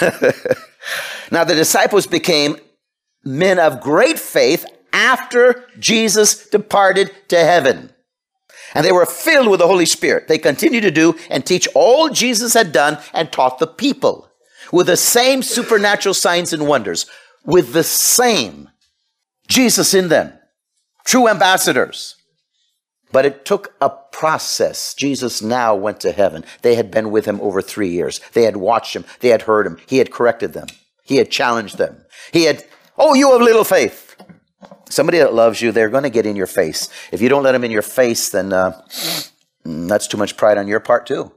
now, 1.30 1.44
the 1.44 1.54
disciples 1.54 2.06
became 2.06 2.56
men 3.24 3.58
of 3.58 3.80
great 3.80 4.18
faith 4.18 4.64
after 4.96 5.66
Jesus 5.78 6.48
departed 6.48 7.12
to 7.28 7.36
heaven. 7.36 7.90
And 8.74 8.84
they 8.84 8.92
were 8.92 9.06
filled 9.06 9.48
with 9.48 9.60
the 9.60 9.66
Holy 9.66 9.86
Spirit. 9.86 10.26
They 10.26 10.38
continued 10.38 10.82
to 10.82 10.90
do 10.90 11.14
and 11.30 11.44
teach 11.44 11.68
all 11.74 12.08
Jesus 12.08 12.54
had 12.54 12.72
done 12.72 12.98
and 13.12 13.30
taught 13.30 13.58
the 13.58 13.66
people 13.66 14.28
with 14.72 14.86
the 14.86 14.96
same 14.96 15.42
supernatural 15.42 16.14
signs 16.14 16.52
and 16.52 16.66
wonders, 16.66 17.06
with 17.44 17.72
the 17.72 17.84
same 17.84 18.70
Jesus 19.46 19.94
in 19.94 20.08
them. 20.08 20.32
True 21.04 21.28
ambassadors. 21.28 22.16
But 23.12 23.26
it 23.26 23.44
took 23.44 23.74
a 23.80 23.90
process. 23.90 24.94
Jesus 24.94 25.40
now 25.40 25.74
went 25.74 26.00
to 26.00 26.10
heaven. 26.10 26.44
They 26.62 26.74
had 26.74 26.90
been 26.90 27.10
with 27.10 27.26
him 27.26 27.40
over 27.40 27.62
three 27.62 27.90
years. 27.90 28.20
They 28.32 28.42
had 28.42 28.56
watched 28.56 28.96
him. 28.96 29.04
They 29.20 29.28
had 29.28 29.42
heard 29.42 29.66
him. 29.66 29.78
He 29.86 29.98
had 29.98 30.10
corrected 30.10 30.54
them. 30.54 30.66
He 31.04 31.16
had 31.16 31.30
challenged 31.30 31.78
them. 31.78 32.04
He 32.32 32.44
had, 32.44 32.64
oh, 32.98 33.14
you 33.14 33.30
have 33.30 33.42
little 33.42 33.62
faith. 33.62 34.05
Somebody 34.88 35.18
that 35.18 35.34
loves 35.34 35.60
you, 35.60 35.72
they're 35.72 35.88
going 35.88 36.04
to 36.04 36.10
get 36.10 36.26
in 36.26 36.36
your 36.36 36.46
face. 36.46 36.88
If 37.12 37.20
you 37.20 37.28
don't 37.28 37.42
let 37.42 37.52
them 37.52 37.64
in 37.64 37.70
your 37.70 37.82
face, 37.82 38.30
then 38.30 38.52
uh, 38.52 38.80
mm, 39.64 39.88
that's 39.88 40.06
too 40.06 40.16
much 40.16 40.36
pride 40.36 40.58
on 40.58 40.68
your 40.68 40.80
part, 40.80 41.06
too. 41.06 41.32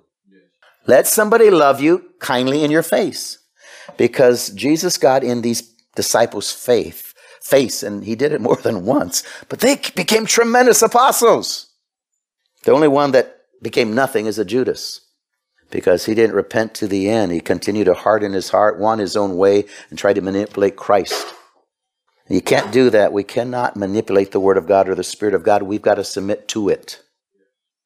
Let 0.86 1.08
somebody 1.08 1.50
love 1.50 1.82
you 1.82 2.12
kindly 2.20 2.63
in 2.63 2.72
your 2.72 2.84
face. 2.84 3.39
Because 3.98 4.50
Jesus 4.50 4.98
got 4.98 5.24
in 5.24 5.41
these 5.41 5.62
disciples' 5.96 6.51
faith 6.51 7.13
face, 7.41 7.84
and 7.84 8.03
he 8.03 8.15
did 8.15 8.32
it 8.32 8.41
more 8.41 8.56
than 8.63 8.86
once. 8.86 9.24
But 9.50 9.60
they 9.60 9.75
became 9.96 10.25
tremendous 10.25 10.82
apostles. 10.82 11.68
The 12.63 12.72
only 12.72 12.88
one 12.88 13.12
that 13.12 13.38
became 13.62 13.96
nothing 13.96 14.25
is 14.25 14.38
a 14.38 14.46
Judas 14.46 15.01
because 15.72 16.06
he 16.06 16.15
didn't 16.15 16.36
repent 16.36 16.74
to 16.75 16.88
the 16.88 17.10
end. 17.10 17.32
He 17.32 17.39
continued 17.39 17.86
to 17.86 17.94
harden 17.94 18.34
his 18.34 18.50
heart, 18.50 18.79
want 18.79 19.01
his 19.01 19.15
own 19.15 19.38
way, 19.38 19.65
and 19.89 20.00
try 20.00 20.13
to 20.13 20.22
manipulate 20.22 20.75
Christ. 20.75 21.34
You 22.29 22.41
can't 22.41 22.71
do 22.71 22.91
that. 22.91 23.12
We 23.12 23.24
cannot 23.24 23.75
manipulate 23.75 24.31
the 24.31 24.39
Word 24.39 24.57
of 24.57 24.67
God 24.67 24.88
or 24.88 24.95
the 24.95 25.03
Spirit 25.03 25.33
of 25.33 25.43
God. 25.43 25.63
We've 25.63 25.81
got 25.81 25.95
to 25.95 26.03
submit 26.03 26.48
to 26.50 26.69
it. 26.69 27.01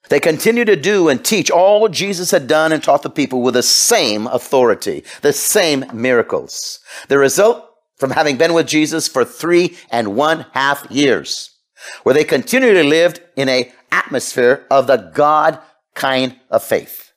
They 0.10 0.20
continue 0.20 0.66
to 0.66 0.76
do 0.76 1.08
and 1.08 1.24
teach 1.24 1.50
all 1.50 1.88
Jesus 1.88 2.32
had 2.32 2.46
done 2.48 2.74
and 2.74 2.84
taught 2.84 3.04
the 3.04 3.10
people 3.10 3.42
with 3.42 3.54
the 3.54 3.64
same 3.64 4.28
authority, 4.28 5.06
the 5.22 5.32
same 5.32 5.86
miracles. 5.94 6.80
The 7.08 7.18
result 7.18 7.66
from 7.96 8.12
having 8.12 8.38
been 8.38 8.54
with 8.54 8.68
Jesus 8.68 9.08
for 9.08 9.24
three 9.24 9.78
and 9.90 10.16
one 10.16 10.46
half 10.52 10.92
years, 10.92 11.58
where 12.04 12.14
they 12.14 12.26
continually 12.26 12.84
lived 12.84 13.22
in 13.38 13.48
a 13.48 13.72
atmosphere 13.92 14.68
of 14.70 14.88
the 14.88 14.98
God 14.98 15.60
kind 15.96 16.38
of 16.50 16.64
faith. 16.64 17.14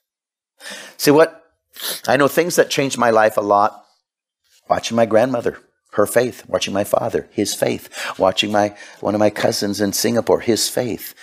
See 0.97 1.11
what? 1.11 1.42
I 2.06 2.16
know 2.16 2.28
things 2.28 2.54
that 2.54 2.71
changed 2.71 2.99
my 2.99 3.11
life 3.11 3.37
a 3.37 3.40
lot. 3.42 3.85
Watching 4.68 4.97
my 4.97 5.06
grandmother, 5.06 5.59
her 5.97 6.07
faith. 6.07 6.45
Watching 6.47 6.73
my 6.73 6.85
father, 6.85 7.29
his 7.33 7.55
faith. 7.55 7.88
Watching 8.19 8.53
my 8.53 8.76
one 9.00 9.15
of 9.15 9.19
my 9.19 9.31
cousins 9.31 9.81
in 9.81 9.93
Singapore, 9.93 10.41
his 10.41 10.69
faith. 10.69 11.15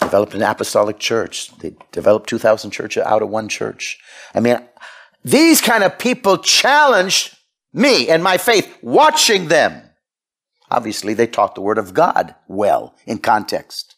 Developed 0.00 0.34
an 0.34 0.42
apostolic 0.42 0.98
church. 0.98 1.56
They 1.58 1.76
developed 1.92 2.28
2,000 2.28 2.70
churches 2.70 3.04
out 3.04 3.22
of 3.22 3.28
one 3.28 3.48
church. 3.48 3.98
I 4.34 4.40
mean, 4.40 4.58
these 5.24 5.60
kind 5.60 5.84
of 5.84 5.98
people 5.98 6.38
challenged 6.38 7.36
me 7.72 8.08
and 8.08 8.22
my 8.22 8.36
faith, 8.36 8.76
watching 8.82 9.48
them. 9.48 9.82
Obviously, 10.70 11.14
they 11.14 11.26
taught 11.26 11.54
the 11.54 11.60
Word 11.60 11.78
of 11.78 11.94
God 11.94 12.34
well 12.48 12.96
in 13.06 13.18
context. 13.18 13.94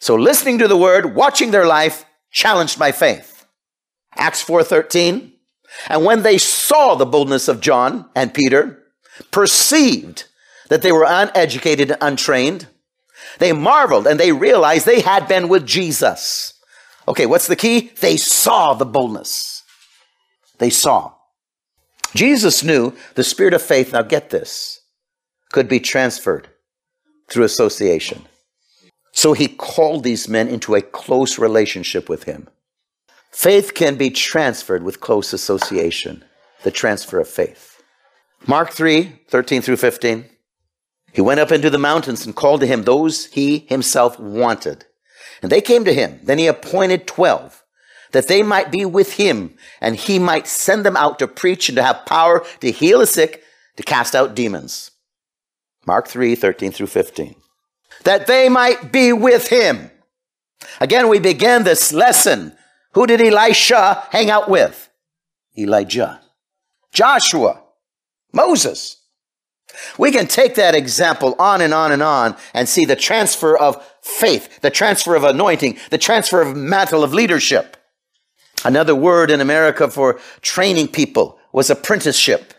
So 0.00 0.14
listening 0.14 0.58
to 0.58 0.68
the 0.68 0.76
Word, 0.76 1.14
watching 1.14 1.50
their 1.50 1.66
life, 1.66 2.04
challenged 2.30 2.78
my 2.78 2.92
faith. 2.92 3.46
Acts 4.16 4.44
4.13, 4.44 5.32
and 5.88 6.04
when 6.04 6.22
they 6.22 6.38
saw 6.38 6.94
the 6.94 7.06
boldness 7.06 7.48
of 7.48 7.60
John 7.60 8.08
and 8.14 8.34
Peter, 8.34 8.79
perceived 9.30 10.24
that 10.68 10.82
they 10.82 10.92
were 10.92 11.06
uneducated 11.06 11.90
and 11.90 12.02
untrained, 12.02 12.68
they 13.38 13.52
marveled 13.52 14.06
and 14.06 14.18
they 14.18 14.32
realized 14.32 14.86
they 14.86 15.00
had 15.00 15.28
been 15.28 15.48
with 15.48 15.66
Jesus. 15.66 16.54
Okay, 17.08 17.26
what's 17.26 17.46
the 17.46 17.56
key? 17.56 17.92
They 18.00 18.16
saw 18.16 18.74
the 18.74 18.86
boldness. 18.86 19.62
They 20.58 20.70
saw. 20.70 21.14
Jesus 22.14 22.62
knew 22.62 22.94
the 23.14 23.24
spirit 23.24 23.54
of 23.54 23.62
faith, 23.62 23.92
now 23.92 24.02
get 24.02 24.30
this, 24.30 24.80
could 25.52 25.68
be 25.68 25.80
transferred 25.80 26.48
through 27.28 27.44
association. 27.44 28.26
So 29.12 29.32
he 29.32 29.48
called 29.48 30.04
these 30.04 30.28
men 30.28 30.48
into 30.48 30.74
a 30.74 30.82
close 30.82 31.38
relationship 31.38 32.08
with 32.08 32.24
him. 32.24 32.48
Faith 33.30 33.74
can 33.74 33.96
be 33.96 34.10
transferred 34.10 34.82
with 34.82 35.00
close 35.00 35.32
association, 35.32 36.24
the 36.62 36.70
transfer 36.70 37.20
of 37.20 37.28
faith. 37.28 37.69
Mark 38.46 38.70
3 38.72 39.20
13 39.28 39.62
through 39.62 39.76
15. 39.76 40.24
He 41.12 41.20
went 41.20 41.40
up 41.40 41.52
into 41.52 41.70
the 41.70 41.78
mountains 41.78 42.24
and 42.24 42.34
called 42.34 42.60
to 42.60 42.66
him 42.66 42.82
those 42.82 43.26
he 43.26 43.60
himself 43.68 44.18
wanted. 44.18 44.86
And 45.42 45.50
they 45.50 45.60
came 45.60 45.84
to 45.84 45.94
him. 45.94 46.20
Then 46.22 46.38
he 46.38 46.46
appointed 46.46 47.06
12 47.06 47.64
that 48.12 48.28
they 48.28 48.42
might 48.42 48.70
be 48.70 48.84
with 48.84 49.14
him 49.14 49.54
and 49.80 49.96
he 49.96 50.18
might 50.18 50.46
send 50.46 50.84
them 50.84 50.96
out 50.96 51.18
to 51.18 51.28
preach 51.28 51.68
and 51.68 51.76
to 51.76 51.82
have 51.82 52.06
power 52.06 52.44
to 52.60 52.70
heal 52.70 52.98
the 52.98 53.06
sick, 53.06 53.42
to 53.76 53.82
cast 53.82 54.14
out 54.14 54.34
demons. 54.34 54.90
Mark 55.86 56.08
3 56.08 56.34
13 56.34 56.72
through 56.72 56.86
15. 56.88 57.34
That 58.04 58.26
they 58.26 58.48
might 58.48 58.92
be 58.92 59.12
with 59.12 59.48
him. 59.48 59.90
Again, 60.80 61.08
we 61.08 61.18
begin 61.18 61.64
this 61.64 61.92
lesson. 61.92 62.56
Who 62.92 63.06
did 63.06 63.20
Elisha 63.20 64.04
hang 64.10 64.30
out 64.30 64.48
with? 64.48 64.88
Elijah, 65.56 66.20
Joshua, 66.92 67.59
Moses. 68.32 68.96
We 69.98 70.10
can 70.10 70.26
take 70.26 70.56
that 70.56 70.74
example 70.74 71.36
on 71.38 71.60
and 71.60 71.72
on 71.72 71.92
and 71.92 72.02
on 72.02 72.36
and 72.54 72.68
see 72.68 72.84
the 72.84 72.96
transfer 72.96 73.56
of 73.56 73.84
faith, 74.02 74.60
the 74.60 74.70
transfer 74.70 75.14
of 75.14 75.24
anointing, 75.24 75.78
the 75.90 75.98
transfer 75.98 76.40
of 76.40 76.56
mantle 76.56 77.04
of 77.04 77.14
leadership. 77.14 77.76
Another 78.64 78.94
word 78.94 79.30
in 79.30 79.40
America 79.40 79.88
for 79.88 80.20
training 80.42 80.88
people 80.88 81.38
was 81.52 81.70
apprenticeship. 81.70 82.54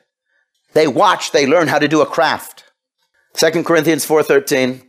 They 0.73 0.87
watch, 0.87 1.31
they 1.31 1.45
learn 1.45 1.67
how 1.67 1.79
to 1.79 1.87
do 1.87 2.01
a 2.01 2.05
craft. 2.05 2.63
2 3.33 3.63
Corinthians 3.63 4.05
4:13. 4.05 4.83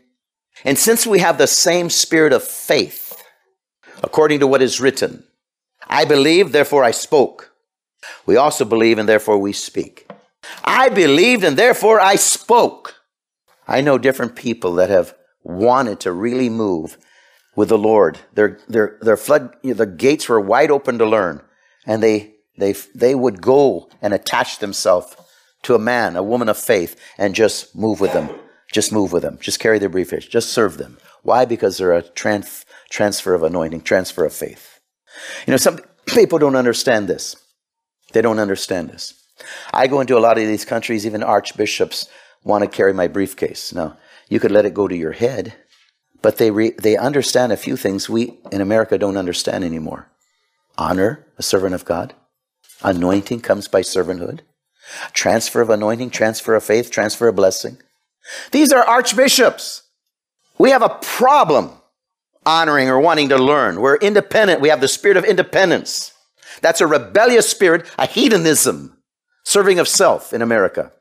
And 0.64 0.78
since 0.78 1.06
we 1.06 1.18
have 1.18 1.38
the 1.38 1.46
same 1.46 1.90
spirit 1.90 2.32
of 2.32 2.42
faith, 2.42 3.22
according 4.02 4.40
to 4.40 4.46
what 4.46 4.62
is 4.62 4.80
written, 4.80 5.24
I 5.88 6.04
believe, 6.04 6.52
therefore 6.52 6.84
I 6.84 6.92
spoke. 6.92 7.52
We 8.26 8.36
also 8.36 8.64
believe 8.64 8.98
and 8.98 9.08
therefore 9.08 9.38
we 9.38 9.52
speak. 9.52 10.06
I 10.64 10.88
believed 10.88 11.44
and 11.44 11.56
therefore 11.56 12.00
I 12.00 12.16
spoke. 12.16 12.96
I 13.66 13.80
know 13.80 13.98
different 13.98 14.36
people 14.36 14.74
that 14.74 14.90
have 14.90 15.14
wanted 15.42 16.00
to 16.00 16.12
really 16.12 16.48
move 16.48 16.98
with 17.56 17.68
the 17.68 17.78
Lord. 17.78 18.18
Their, 18.34 18.58
their, 18.68 18.98
their 19.00 19.16
flood, 19.16 19.54
the 19.62 19.86
gates 19.86 20.28
were 20.28 20.40
wide 20.40 20.70
open 20.70 20.98
to 20.98 21.06
learn, 21.06 21.42
and 21.86 22.02
they, 22.02 22.34
they, 22.56 22.72
they 22.94 23.14
would 23.14 23.40
go 23.40 23.88
and 24.00 24.14
attach 24.14 24.58
themselves 24.58 25.16
to 25.62 25.74
a 25.74 25.78
man, 25.78 26.16
a 26.16 26.22
woman 26.22 26.48
of 26.48 26.58
faith, 26.58 27.00
and 27.18 27.34
just 27.34 27.74
move 27.76 28.00
with 28.00 28.12
them. 28.12 28.30
Just 28.72 28.92
move 28.92 29.12
with 29.12 29.22
them. 29.22 29.38
Just 29.40 29.60
carry 29.60 29.78
their 29.78 29.88
briefcase. 29.88 30.26
Just 30.26 30.50
serve 30.50 30.78
them. 30.78 30.98
Why? 31.22 31.44
Because 31.44 31.76
they're 31.76 31.92
a 31.92 32.02
trans- 32.02 32.64
transfer 32.90 33.34
of 33.34 33.42
anointing, 33.42 33.82
transfer 33.82 34.24
of 34.24 34.32
faith. 34.32 34.80
You 35.46 35.50
know, 35.50 35.58
some 35.58 35.78
people 36.06 36.38
don't 36.38 36.56
understand 36.56 37.06
this. 37.06 37.36
They 38.12 38.22
don't 38.22 38.38
understand 38.38 38.88
this. 38.90 39.21
I 39.72 39.86
go 39.86 40.00
into 40.00 40.16
a 40.16 40.20
lot 40.20 40.38
of 40.38 40.46
these 40.46 40.64
countries, 40.64 41.06
even 41.06 41.22
archbishops 41.22 42.08
want 42.44 42.62
to 42.62 42.68
carry 42.68 42.92
my 42.92 43.08
briefcase. 43.08 43.72
Now, 43.72 43.96
you 44.28 44.40
could 44.40 44.50
let 44.50 44.66
it 44.66 44.74
go 44.74 44.88
to 44.88 44.96
your 44.96 45.12
head, 45.12 45.54
but 46.20 46.38
they, 46.38 46.50
re- 46.50 46.74
they 46.78 46.96
understand 46.96 47.52
a 47.52 47.56
few 47.56 47.76
things 47.76 48.08
we 48.08 48.38
in 48.50 48.60
America 48.60 48.98
don't 48.98 49.16
understand 49.16 49.64
anymore. 49.64 50.08
Honor, 50.78 51.26
a 51.38 51.42
servant 51.42 51.74
of 51.74 51.84
God. 51.84 52.14
Anointing 52.82 53.40
comes 53.40 53.68
by 53.68 53.82
servanthood. 53.82 54.40
Transfer 55.12 55.60
of 55.60 55.70
anointing, 55.70 56.10
transfer 56.10 56.54
of 56.54 56.64
faith, 56.64 56.90
transfer 56.90 57.28
of 57.28 57.36
blessing. 57.36 57.78
These 58.50 58.72
are 58.72 58.84
archbishops. 58.84 59.82
We 60.58 60.70
have 60.70 60.82
a 60.82 60.98
problem 61.00 61.72
honoring 62.44 62.88
or 62.88 63.00
wanting 63.00 63.28
to 63.28 63.38
learn. 63.38 63.80
We're 63.80 63.96
independent. 63.96 64.60
We 64.60 64.68
have 64.68 64.80
the 64.80 64.88
spirit 64.88 65.16
of 65.16 65.24
independence. 65.24 66.12
That's 66.60 66.80
a 66.80 66.86
rebellious 66.86 67.48
spirit, 67.48 67.88
a 67.98 68.06
hedonism, 68.06 68.96
serving 69.44 69.78
of 69.78 69.88
self 69.88 70.32
in 70.32 70.42
America. 70.42 70.92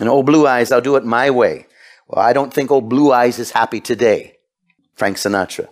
And 0.00 0.08
old 0.08 0.26
blue 0.26 0.46
eyes, 0.46 0.72
I'll 0.72 0.80
do 0.80 0.96
it 0.96 1.04
my 1.04 1.30
way. 1.30 1.66
Well, 2.08 2.24
I 2.24 2.32
don't 2.32 2.52
think 2.52 2.70
old 2.70 2.88
blue 2.88 3.12
eyes 3.12 3.38
is 3.38 3.52
happy 3.52 3.80
today. 3.80 4.36
Frank 4.94 5.16
Sinatra. 5.16 5.68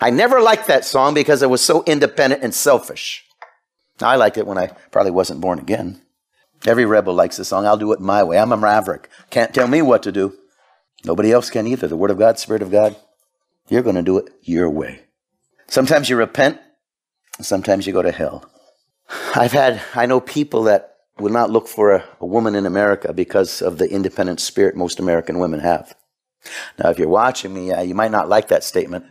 I 0.00 0.10
never 0.10 0.40
liked 0.40 0.66
that 0.66 0.84
song 0.84 1.14
because 1.14 1.42
it 1.42 1.50
was 1.50 1.60
so 1.60 1.84
independent 1.84 2.42
and 2.42 2.54
selfish. 2.54 3.24
I 4.00 4.16
liked 4.16 4.38
it 4.38 4.46
when 4.46 4.58
I 4.58 4.68
probably 4.90 5.12
wasn't 5.12 5.40
born 5.40 5.58
again. 5.58 6.02
Every 6.66 6.84
rebel 6.84 7.14
likes 7.14 7.36
the 7.36 7.44
song, 7.44 7.66
I'll 7.66 7.76
do 7.76 7.92
it 7.92 8.00
my 8.00 8.22
way. 8.22 8.38
I'm 8.38 8.52
a 8.52 8.56
maverick. 8.56 9.08
Can't 9.30 9.52
tell 9.52 9.66
me 9.66 9.82
what 9.82 10.02
to 10.04 10.12
do. 10.12 10.36
Nobody 11.04 11.32
else 11.32 11.50
can 11.50 11.66
either. 11.66 11.88
The 11.88 11.96
Word 11.96 12.10
of 12.10 12.18
God, 12.18 12.38
Spirit 12.38 12.62
of 12.62 12.70
God. 12.70 12.96
You're 13.68 13.82
going 13.82 13.96
to 13.96 14.02
do 14.02 14.18
it 14.18 14.30
your 14.42 14.70
way. 14.70 15.02
Sometimes 15.66 16.08
you 16.08 16.16
repent, 16.16 16.60
sometimes 17.40 17.86
you 17.86 17.92
go 17.92 18.02
to 18.02 18.12
hell. 18.12 18.48
I've 19.34 19.52
had, 19.52 19.82
I 19.94 20.06
know 20.06 20.20
people 20.20 20.64
that 20.64 20.91
will 21.18 21.32
not 21.32 21.50
look 21.50 21.68
for 21.68 21.92
a, 21.92 22.04
a 22.20 22.26
woman 22.26 22.54
in 22.54 22.66
America 22.66 23.12
because 23.12 23.62
of 23.62 23.78
the 23.78 23.90
independent 23.90 24.40
spirit 24.40 24.76
most 24.76 24.98
American 24.98 25.38
women 25.38 25.60
have. 25.60 25.94
Now, 26.78 26.90
if 26.90 26.98
you're 26.98 27.08
watching 27.08 27.54
me, 27.54 27.72
uh, 27.72 27.82
you 27.82 27.94
might 27.94 28.10
not 28.10 28.28
like 28.28 28.48
that 28.48 28.64
statement. 28.64 29.06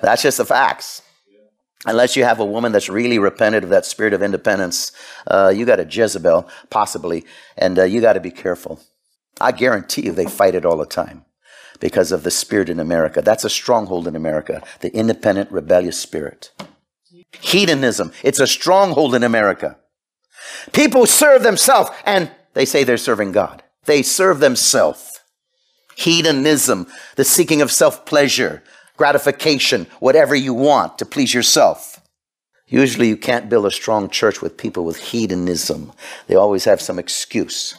That's 0.00 0.22
just 0.22 0.38
the 0.38 0.44
facts. 0.44 1.02
Unless 1.86 2.16
you 2.16 2.24
have 2.24 2.40
a 2.40 2.44
woman 2.44 2.72
that's 2.72 2.88
really 2.88 3.18
repented 3.18 3.64
of 3.64 3.70
that 3.70 3.84
spirit 3.84 4.14
of 4.14 4.22
independence, 4.22 4.92
uh, 5.26 5.52
you 5.54 5.66
got 5.66 5.80
a 5.80 5.84
Jezebel, 5.84 6.48
possibly, 6.70 7.24
and 7.58 7.78
uh, 7.78 7.84
you 7.84 8.00
got 8.00 8.14
to 8.14 8.20
be 8.20 8.30
careful. 8.30 8.80
I 9.40 9.52
guarantee 9.52 10.06
you 10.06 10.12
they 10.12 10.26
fight 10.26 10.54
it 10.54 10.64
all 10.64 10.78
the 10.78 10.86
time 10.86 11.24
because 11.80 12.12
of 12.12 12.22
the 12.22 12.30
spirit 12.30 12.70
in 12.70 12.80
America. 12.80 13.20
That's 13.20 13.44
a 13.44 13.50
stronghold 13.50 14.08
in 14.08 14.16
America, 14.16 14.62
the 14.80 14.94
independent, 14.94 15.50
rebellious 15.50 15.98
spirit. 15.98 16.52
Hedonism, 17.40 18.12
it's 18.22 18.40
a 18.40 18.46
stronghold 18.46 19.14
in 19.14 19.22
America. 19.22 19.76
People 20.72 21.06
serve 21.06 21.42
themselves 21.42 21.90
and 22.04 22.30
they 22.54 22.64
say 22.64 22.84
they're 22.84 22.96
serving 22.96 23.32
God. 23.32 23.62
They 23.84 24.02
serve 24.02 24.40
themselves. 24.40 25.20
Hedonism, 25.96 26.86
the 27.16 27.24
seeking 27.24 27.62
of 27.62 27.70
self 27.70 28.04
pleasure, 28.04 28.62
gratification, 28.96 29.86
whatever 30.00 30.34
you 30.34 30.54
want 30.54 30.98
to 30.98 31.06
please 31.06 31.32
yourself. 31.32 32.00
Usually, 32.66 33.08
you 33.08 33.16
can't 33.16 33.48
build 33.48 33.66
a 33.66 33.70
strong 33.70 34.08
church 34.08 34.40
with 34.40 34.56
people 34.56 34.84
with 34.84 34.96
hedonism. 34.96 35.92
They 36.26 36.34
always 36.34 36.64
have 36.64 36.80
some 36.80 36.98
excuse. 36.98 37.78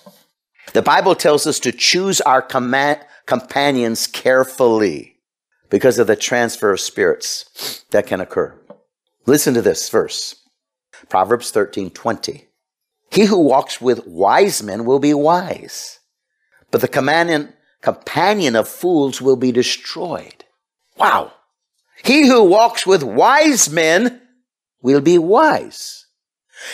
The 0.73 0.81
Bible 0.81 1.15
tells 1.15 1.47
us 1.47 1.59
to 1.61 1.71
choose 1.71 2.21
our 2.21 2.41
command, 2.41 2.99
companions 3.25 4.07
carefully 4.07 5.17
because 5.69 5.99
of 5.99 6.07
the 6.07 6.15
transfer 6.15 6.71
of 6.71 6.79
spirits 6.79 7.83
that 7.91 8.07
can 8.07 8.21
occur. 8.21 8.53
Listen 9.25 9.53
to 9.55 9.61
this 9.61 9.89
verse 9.89 10.35
Proverbs 11.09 11.51
13 11.51 11.89
20. 11.89 12.44
He 13.15 13.23
who 13.23 13.39
walks 13.39 13.79
with 13.79 14.05
wise 14.05 14.61
men 14.61 14.83
will 14.83 14.99
be 14.99 15.13
wise, 15.13 15.99
but 16.69 16.81
the 16.81 16.89
companion, 16.89 17.53
companion 17.81 18.57
of 18.57 18.67
fools 18.67 19.21
will 19.21 19.37
be 19.37 19.53
destroyed. 19.53 20.43
Wow. 20.97 21.31
He 22.03 22.27
who 22.27 22.43
walks 22.43 22.85
with 22.85 23.03
wise 23.03 23.69
men 23.69 24.21
will 24.81 24.99
be 24.99 25.17
wise. 25.17 26.07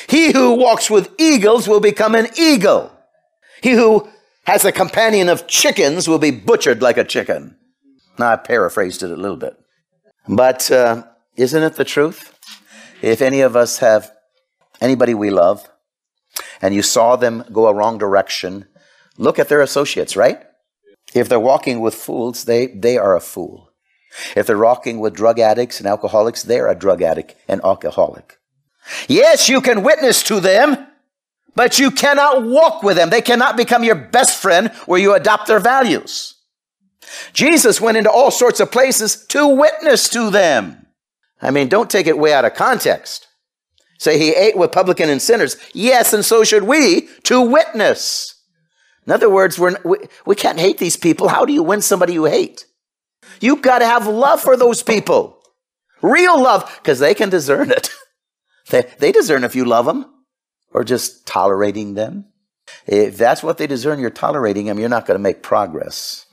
He 0.10 0.32
who 0.32 0.56
walks 0.56 0.90
with 0.90 1.14
eagles 1.20 1.68
will 1.68 1.80
become 1.80 2.16
an 2.16 2.30
eagle. 2.36 2.92
He 3.62 3.74
who 3.74 4.10
has 4.46 4.66
a 4.66 4.72
companion 4.72 5.30
of 5.30 5.46
chickens 5.46 6.08
will 6.08 6.18
be 6.18 6.32
butchered 6.32 6.82
like 6.82 6.98
a 6.98 7.04
chicken. 7.04 7.56
Now, 8.18 8.32
I 8.32 8.36
paraphrased 8.38 9.04
it 9.04 9.12
a 9.12 9.16
little 9.16 9.38
bit. 9.38 9.56
But 10.28 10.72
uh, 10.72 11.04
isn't 11.36 11.62
it 11.62 11.76
the 11.76 11.86
truth? 11.86 12.36
If 13.04 13.22
any 13.22 13.42
of 13.42 13.56
us 13.56 13.78
have 13.78 14.12
anybody 14.82 15.14
we 15.14 15.30
love 15.30 15.68
and 16.62 16.74
you 16.74 16.82
saw 16.82 17.16
them 17.16 17.44
go 17.52 17.68
a 17.68 17.74
wrong 17.74 17.98
direction, 17.98 18.68
look 19.18 19.40
at 19.40 19.50
their 19.50 19.62
associates, 19.62 20.16
right? 20.16 20.44
If 21.14 21.28
they're 21.28 21.40
walking 21.40 21.82
with 21.82 21.96
fools, 21.96 22.46
they, 22.46 22.68
they 22.68 22.98
are 22.98 23.16
a 23.16 23.22
fool. 23.22 23.72
If 24.36 24.48
they're 24.48 24.58
walking 24.58 25.00
with 25.00 25.14
drug 25.14 25.40
addicts 25.40 25.80
and 25.80 25.88
alcoholics, 25.88 26.44
they're 26.44 26.68
a 26.68 26.76
drug 26.76 27.02
addict 27.02 27.36
and 27.48 27.62
alcoholic. 27.64 28.40
Yes, 29.08 29.50
you 29.50 29.62
can 29.62 29.84
witness 29.84 30.24
to 30.24 30.40
them, 30.40 30.88
but 31.56 31.80
you 31.80 31.92
cannot 31.92 32.44
walk 32.44 32.84
with 32.84 32.98
them. 32.98 33.10
They 33.10 33.22
cannot 33.22 33.58
become 33.58 33.84
your 33.84 33.96
best 33.96 34.42
friend 34.42 34.70
where 34.86 35.00
you 35.00 35.14
adopt 35.14 35.48
their 35.48 35.60
values. 35.60 36.36
Jesus 37.34 37.82
went 37.82 37.98
into 37.98 38.12
all 38.12 38.32
sorts 38.32 38.60
of 38.60 38.72
places 38.72 39.26
to 39.28 39.48
witness 39.48 40.10
to 40.10 40.30
them. 40.30 40.88
I 41.42 41.52
mean, 41.52 41.68
don't 41.68 41.90
take 41.90 42.08
it 42.08 42.18
way 42.18 42.34
out 42.34 42.46
of 42.46 42.54
context. 42.54 43.28
Say 44.02 44.18
he 44.18 44.32
ate 44.32 44.58
with 44.58 44.72
publican 44.72 45.12
and 45.12 45.22
sinners. 45.22 45.58
Yes, 45.76 46.12
and 46.12 46.26
so 46.26 46.44
should 46.44 46.64
we 46.64 47.02
to 47.26 47.40
witness. 47.40 48.34
In 49.06 49.14
other 49.14 49.30
words, 49.30 49.60
we're, 49.60 49.78
we, 49.86 49.98
we 50.26 50.34
can't 50.34 50.60
hate 50.60 50.80
these 50.80 50.98
people. 50.98 51.28
How 51.28 51.46
do 51.46 51.54
you 51.54 51.62
win 51.62 51.84
somebody 51.84 52.14
you 52.14 52.26
hate? 52.26 52.66
You've 53.42 53.62
got 53.62 53.78
to 53.78 53.86
have 53.86 54.08
love 54.08 54.42
for 54.42 54.58
those 54.58 54.82
people. 54.82 55.38
Real 56.02 56.42
love, 56.42 56.80
because 56.82 56.98
they 56.98 57.14
can 57.14 57.30
discern 57.30 57.70
it. 57.70 57.92
they, 58.72 58.92
they 58.98 59.12
discern 59.12 59.44
if 59.44 59.56
you 59.56 59.66
love 59.66 59.86
them 59.86 60.12
or 60.74 60.84
just 60.84 61.28
tolerating 61.28 61.94
them. 61.94 62.26
If 62.88 63.20
that's 63.20 63.44
what 63.44 63.60
they 63.60 63.68
discern, 63.68 64.00
you're 64.00 64.10
tolerating 64.10 64.66
them, 64.66 64.80
you're 64.80 64.90
not 64.90 65.06
going 65.06 65.20
to 65.20 65.22
make 65.22 65.44
progress. 65.44 66.26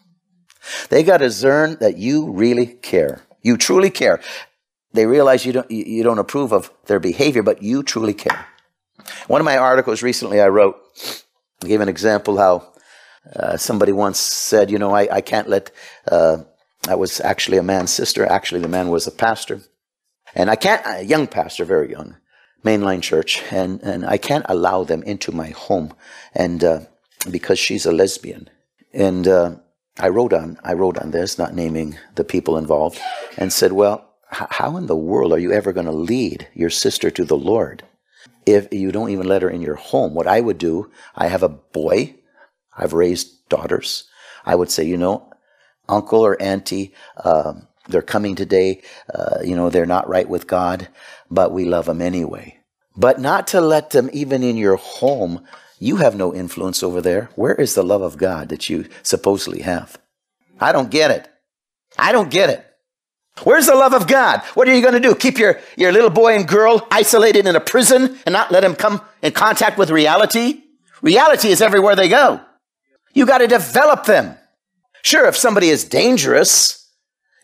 They 0.89 1.03
got 1.03 1.19
to 1.19 1.27
discern 1.27 1.77
that 1.81 1.99
you 1.99 2.33
really 2.33 2.65
care. 2.65 3.27
You 3.43 3.59
truly 3.59 3.91
care. 3.91 4.21
They 4.99 5.07
realize 5.07 5.47
you 5.47 5.53
don't, 5.53 5.71
you 5.71 6.03
don't 6.03 6.19
approve 6.19 6.53
of 6.53 6.73
their 6.87 6.99
behavior, 6.99 7.45
but 7.45 7.63
you 7.63 7.85
truly 7.85 8.15
care. 8.15 8.47
One 9.29 9.41
of 9.41 9.45
my 9.45 9.57
articles 9.57 10.03
recently 10.03 10.41
I 10.41 10.49
wrote, 10.49 10.75
I 11.63 11.69
gave 11.69 11.81
an 11.81 11.89
example 11.89 12.37
how 12.37 12.73
uh, 13.37 13.57
somebody 13.59 13.93
once 13.93 14.19
said, 14.19 14.73
you 14.73 14.79
know, 14.81 14.91
I, 14.91 15.19
I 15.19 15.21
can't 15.21 15.49
let, 15.49 15.71
uh, 16.11 16.39
I 16.89 16.97
was 16.97 17.21
actually 17.21 17.59
a 17.59 17.63
man's 17.63 17.93
sister. 17.93 18.27
Actually, 18.27 18.61
the 18.61 18.67
man 18.67 18.89
was 18.89 19.07
a 19.07 19.13
pastor. 19.13 19.61
And 20.35 20.51
I 20.51 20.57
can't, 20.57 20.83
a 20.85 21.05
young 21.05 21.29
pastor, 21.29 21.65
very 21.65 21.93
young 21.93 22.17
mainline 22.65 23.01
church, 23.01 23.41
and, 23.53 23.81
and 23.83 24.05
I 24.05 24.17
can't 24.17 24.47
allow 24.49 24.83
them 24.83 25.05
into 25.05 25.31
my 25.31 25.51
home, 25.51 25.95
and 26.35 26.65
uh, 26.65 26.81
because 27.31 27.61
she's 27.61 27.87
a 27.87 27.93
lesbian. 27.93 28.51
And 28.93 29.29
uh, 29.29 29.59
I 29.97 30.09
wrote 30.09 30.33
on 30.33 30.59
I 30.65 30.73
wrote 30.73 30.99
on 30.99 31.13
this, 31.13 31.39
not 31.39 31.55
naming 31.55 31.99
the 32.17 32.25
people 32.25 32.59
involved, 32.59 32.99
and 33.37 33.53
said, 33.53 33.73
"Well, 33.73 34.08
how 34.31 34.77
in 34.77 34.87
the 34.87 34.97
world 34.97 35.33
are 35.33 35.39
you 35.39 35.53
ever 35.53 35.73
going 35.73 35.87
to 35.87 35.93
lead 35.93 36.49
your 36.55 36.71
sister 36.71 37.11
to 37.11 37.25
the 37.25 37.37
Lord 37.37 37.83
if 38.47 38.73
you 38.73 38.93
don't 38.93 39.11
even 39.11 39.27
let 39.27 39.43
her 39.43 39.51
in 39.51 39.63
your 39.63 39.77
home?" 39.77 40.15
What 40.15 40.27
I 40.27 40.41
would 40.41 40.59
do, 40.59 40.91
I 41.15 41.29
have 41.29 41.43
a 41.43 41.49
boy, 41.49 42.17
I've 42.77 42.93
raised 42.93 43.49
daughters. 43.49 44.05
I 44.45 44.55
would 44.55 44.71
say, 44.71 44.85
you 44.85 44.97
know, 44.97 45.31
uncle 45.89 46.21
or 46.21 46.41
auntie. 46.41 46.95
Um, 47.23 47.69
they're 47.89 48.03
coming 48.03 48.37
today. 48.37 48.83
Uh, 49.13 49.39
you 49.43 49.57
know, 49.57 49.71
they're 49.71 49.87
not 49.87 50.09
right 50.09 50.29
with 50.29 50.47
God, 50.47 50.89
but 51.31 51.53
we 51.53 51.65
love 51.65 51.87
them 51.87 52.03
anyway. 52.03 52.59
But 52.97 53.21
not 53.21 53.47
to 53.49 53.61
let 53.61 53.91
them 53.91 54.11
even 54.13 54.43
in 54.43 54.57
your 54.57 54.77
home. 54.77 55.45
You 55.79 55.97
have 55.97 56.17
no 56.17 56.35
influence 56.35 56.83
over 56.83 57.01
there. 57.01 57.31
Where 57.37 57.55
is 57.55 57.75
the 57.75 57.85
love 57.85 58.03
of 58.03 58.19
God 58.19 58.49
that 58.49 58.69
you 58.69 58.87
supposedly 59.03 59.63
have? 59.63 59.99
I 60.61 60.73
don't 60.73 60.91
get 60.91 61.11
it. 61.11 61.29
I 61.99 62.13
don't 62.13 62.31
get 62.31 62.51
it. 62.51 62.67
Where's 63.45 63.67
the 63.67 63.75
love 63.75 63.95
of 63.95 64.07
God? 64.07 64.43
What 64.55 64.69
are 64.69 64.75
you 64.75 64.83
going 64.83 64.95
to 64.95 65.01
do? 65.01 65.15
Keep 65.15 65.39
your, 65.39 65.61
your 65.77 65.93
little 65.93 66.11
boy 66.11 66.35
and 66.35 66.47
girl 66.47 66.87
isolated 66.91 67.47
in 67.47 67.57
a 67.57 67.61
prison 67.61 68.19
and 68.27 68.33
not 68.33 68.51
let 68.51 68.61
them 68.61 68.75
come 68.75 69.01
in 69.23 69.33
contact 69.33 69.79
with 69.79 69.91
reality? 69.91 70.63
Reality 71.03 71.49
is 71.49 71.63
everywhere 71.63 71.97
they 71.97 72.09
go. 72.09 72.41
You 73.15 73.27
got 73.27 73.39
to 73.39 73.47
develop 73.47 74.05
them. 74.05 74.37
Sure, 75.03 75.27
if 75.27 75.37
somebody 75.37 75.69
is 75.69 75.85
dangerous, 75.85 76.91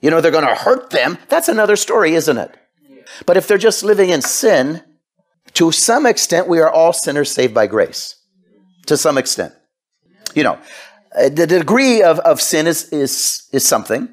you 0.03 0.11
know, 0.11 0.21
they're 0.21 0.31
going 0.31 0.47
to 0.47 0.55
hurt 0.55 0.91
them. 0.91 1.19
That's 1.29 1.49
another 1.49 1.77
story, 1.77 2.15
isn't 2.15 2.37
it? 2.37 2.55
But 3.27 3.37
if 3.37 3.47
they're 3.47 3.59
just 3.59 3.85
living 3.85 4.11
in 4.11 4.23
sin, 4.23 4.83
to 5.55 5.71
some 5.73 6.05
extent, 6.05 6.49
we 6.49 6.59
are 6.61 6.71
all 6.71 6.93
sinners 6.93 7.31
saved 7.31 7.55
by 7.55 7.67
grace. 7.67 8.17
to 8.87 8.97
some 8.97 9.19
extent. 9.19 9.55
You 10.35 10.43
know, 10.43 10.59
the 11.15 11.47
degree 11.47 12.03
of, 12.03 12.19
of 12.21 12.41
sin 12.41 12.67
is, 12.67 12.89
is, 12.93 13.49
is 13.53 13.67
something. 13.67 14.09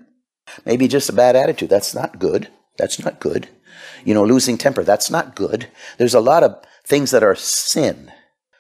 Maybe 0.66 0.88
just 0.88 1.10
a 1.10 1.14
bad 1.14 1.36
attitude. 1.36 1.70
That's 1.70 1.94
not 1.94 2.20
good. 2.20 2.50
That's 2.78 3.04
not 3.04 3.20
good. 3.20 3.50
You 4.04 4.14
know, 4.14 4.24
losing 4.24 4.58
temper. 4.58 4.84
That's 4.84 5.10
not 5.10 5.36
good. 5.36 5.68
There's 5.98 6.14
a 6.14 6.20
lot 6.20 6.44
of 6.44 6.64
things 6.86 7.12
that 7.12 7.24
are 7.24 7.36
sin. 7.36 8.12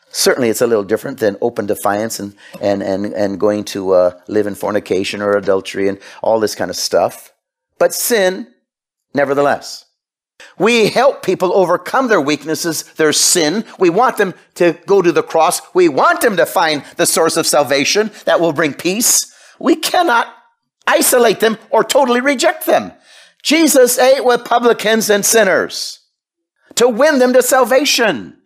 Certainly, 0.09 0.49
it's 0.49 0.61
a 0.61 0.67
little 0.67 0.83
different 0.83 1.19
than 1.19 1.37
open 1.41 1.65
defiance 1.65 2.19
and, 2.19 2.35
and, 2.61 2.83
and, 2.83 3.05
and 3.13 3.39
going 3.39 3.63
to 3.65 3.91
uh, 3.91 4.19
live 4.27 4.45
in 4.45 4.55
fornication 4.55 5.21
or 5.21 5.37
adultery 5.37 5.87
and 5.87 5.99
all 6.21 6.39
this 6.39 6.53
kind 6.55 6.69
of 6.69 6.75
stuff. 6.75 7.31
But 7.79 7.93
sin, 7.93 8.47
nevertheless. 9.13 9.85
We 10.57 10.89
help 10.89 11.23
people 11.23 11.53
overcome 11.53 12.07
their 12.07 12.21
weaknesses, 12.21 12.83
their 12.93 13.13
sin. 13.13 13.63
We 13.79 13.89
want 13.89 14.17
them 14.17 14.33
to 14.55 14.77
go 14.85 15.01
to 15.01 15.11
the 15.11 15.23
cross. 15.23 15.61
We 15.73 15.87
want 15.87 16.21
them 16.21 16.35
to 16.37 16.45
find 16.45 16.83
the 16.97 17.05
source 17.05 17.37
of 17.37 17.47
salvation 17.47 18.11
that 18.25 18.39
will 18.39 18.53
bring 18.53 18.73
peace. 18.73 19.31
We 19.59 19.75
cannot 19.75 20.27
isolate 20.87 21.39
them 21.39 21.57
or 21.69 21.83
totally 21.83 22.21
reject 22.21 22.65
them. 22.65 22.91
Jesus 23.43 23.97
ate 23.97 24.23
with 24.23 24.45
publicans 24.45 25.09
and 25.09 25.25
sinners 25.25 25.99
to 26.75 26.87
win 26.87 27.19
them 27.19 27.33
to 27.33 27.41
salvation. 27.41 28.37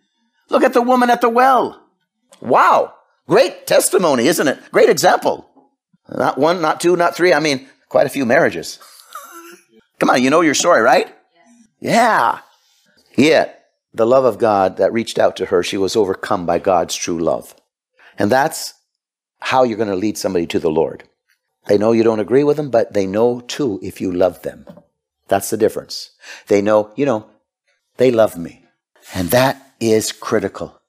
Look 0.48 0.62
at 0.62 0.72
the 0.72 0.82
woman 0.82 1.10
at 1.10 1.20
the 1.20 1.28
well. 1.28 1.82
Wow. 2.40 2.94
Great 3.28 3.66
testimony, 3.66 4.26
isn't 4.26 4.48
it? 4.48 4.58
Great 4.70 4.88
example. 4.88 5.50
Not 6.08 6.38
one, 6.38 6.62
not 6.62 6.80
two, 6.80 6.96
not 6.96 7.16
three. 7.16 7.32
I 7.32 7.40
mean, 7.40 7.68
quite 7.88 8.06
a 8.06 8.10
few 8.10 8.24
marriages. 8.24 8.78
Come 9.98 10.10
on, 10.10 10.22
you 10.22 10.30
know 10.30 10.42
your 10.42 10.54
story, 10.54 10.80
right? 10.80 11.12
Yeah. 11.80 12.40
Yet, 13.16 13.64
the 13.92 14.06
love 14.06 14.24
of 14.24 14.38
God 14.38 14.76
that 14.76 14.92
reached 14.92 15.18
out 15.18 15.36
to 15.36 15.46
her, 15.46 15.62
she 15.62 15.76
was 15.76 15.96
overcome 15.96 16.46
by 16.46 16.58
God's 16.58 16.94
true 16.94 17.18
love. 17.18 17.54
And 18.18 18.30
that's 18.30 18.74
how 19.40 19.64
you're 19.64 19.76
going 19.76 19.88
to 19.88 19.96
lead 19.96 20.18
somebody 20.18 20.46
to 20.48 20.58
the 20.58 20.70
Lord. 20.70 21.04
They 21.66 21.78
know 21.78 21.92
you 21.92 22.02
don't 22.02 22.20
agree 22.20 22.44
with 22.44 22.56
them, 22.56 22.70
but 22.70 22.92
they 22.92 23.06
know 23.06 23.40
too 23.40 23.80
if 23.82 24.00
you 24.00 24.12
love 24.12 24.42
them. 24.42 24.66
That's 25.28 25.50
the 25.50 25.56
difference. 25.56 26.10
They 26.46 26.62
know, 26.62 26.92
you 26.96 27.04
know, 27.04 27.26
they 27.96 28.10
love 28.10 28.36
me. 28.36 28.64
And 29.14 29.30
that 29.30 29.74
is 29.80 30.12
critical. 30.12 30.80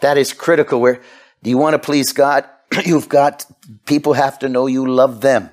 That 0.00 0.18
is 0.18 0.32
critical. 0.32 0.80
Where 0.80 1.00
do 1.42 1.50
you 1.50 1.58
want 1.58 1.74
to 1.74 1.78
please 1.78 2.12
God? 2.12 2.44
You've 2.84 3.08
got 3.08 3.46
people 3.86 4.12
have 4.12 4.38
to 4.40 4.48
know 4.48 4.66
you 4.66 4.86
love 4.86 5.20
them. 5.20 5.50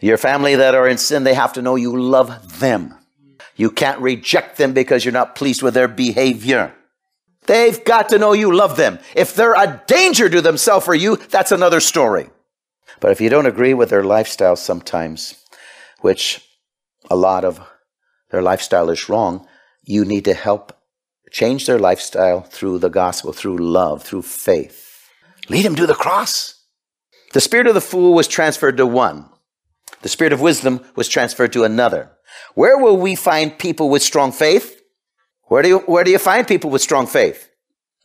Your 0.00 0.18
family 0.18 0.54
that 0.56 0.74
are 0.74 0.88
in 0.88 0.98
sin, 0.98 1.24
they 1.24 1.34
have 1.34 1.54
to 1.54 1.62
know 1.62 1.76
you 1.76 1.96
love 1.98 2.60
them. 2.60 2.94
You 3.56 3.70
can't 3.70 4.00
reject 4.00 4.58
them 4.58 4.74
because 4.74 5.04
you're 5.04 5.12
not 5.12 5.34
pleased 5.34 5.62
with 5.62 5.74
their 5.74 5.88
behavior. 5.88 6.74
They've 7.46 7.82
got 7.84 8.08
to 8.10 8.18
know 8.18 8.32
you 8.32 8.54
love 8.54 8.76
them. 8.76 8.98
If 9.14 9.34
they're 9.34 9.54
a 9.54 9.82
danger 9.86 10.28
to 10.28 10.40
themselves 10.40 10.88
or 10.88 10.94
you, 10.94 11.16
that's 11.16 11.52
another 11.52 11.80
story. 11.80 12.28
But 13.04 13.12
if 13.12 13.20
you 13.20 13.28
don't 13.28 13.44
agree 13.44 13.74
with 13.74 13.90
their 13.90 14.02
lifestyle 14.02 14.56
sometimes, 14.56 15.34
which 16.00 16.40
a 17.10 17.14
lot 17.14 17.44
of 17.44 17.60
their 18.30 18.40
lifestyle 18.40 18.88
is 18.88 19.10
wrong, 19.10 19.46
you 19.82 20.06
need 20.06 20.24
to 20.24 20.32
help 20.32 20.72
change 21.30 21.66
their 21.66 21.78
lifestyle 21.78 22.40
through 22.40 22.78
the 22.78 22.88
gospel, 22.88 23.34
through 23.34 23.58
love, 23.58 24.02
through 24.02 24.22
faith. 24.22 25.06
Lead 25.50 25.66
them 25.66 25.74
to 25.74 25.86
the 25.86 25.92
cross. 25.92 26.64
The 27.34 27.42
spirit 27.42 27.66
of 27.66 27.74
the 27.74 27.82
fool 27.82 28.14
was 28.14 28.26
transferred 28.26 28.78
to 28.78 28.86
one. 28.86 29.28
The 30.00 30.08
spirit 30.08 30.32
of 30.32 30.40
wisdom 30.40 30.80
was 30.96 31.06
transferred 31.06 31.52
to 31.52 31.64
another. 31.64 32.10
Where 32.54 32.78
will 32.78 32.96
we 32.96 33.16
find 33.16 33.58
people 33.58 33.90
with 33.90 34.02
strong 34.02 34.32
faith? 34.32 34.80
Where 35.48 35.62
do 35.62 35.68
you, 35.68 35.78
where 35.80 36.04
do 36.04 36.10
you 36.10 36.18
find 36.18 36.48
people 36.48 36.70
with 36.70 36.80
strong 36.80 37.06
faith? 37.06 37.50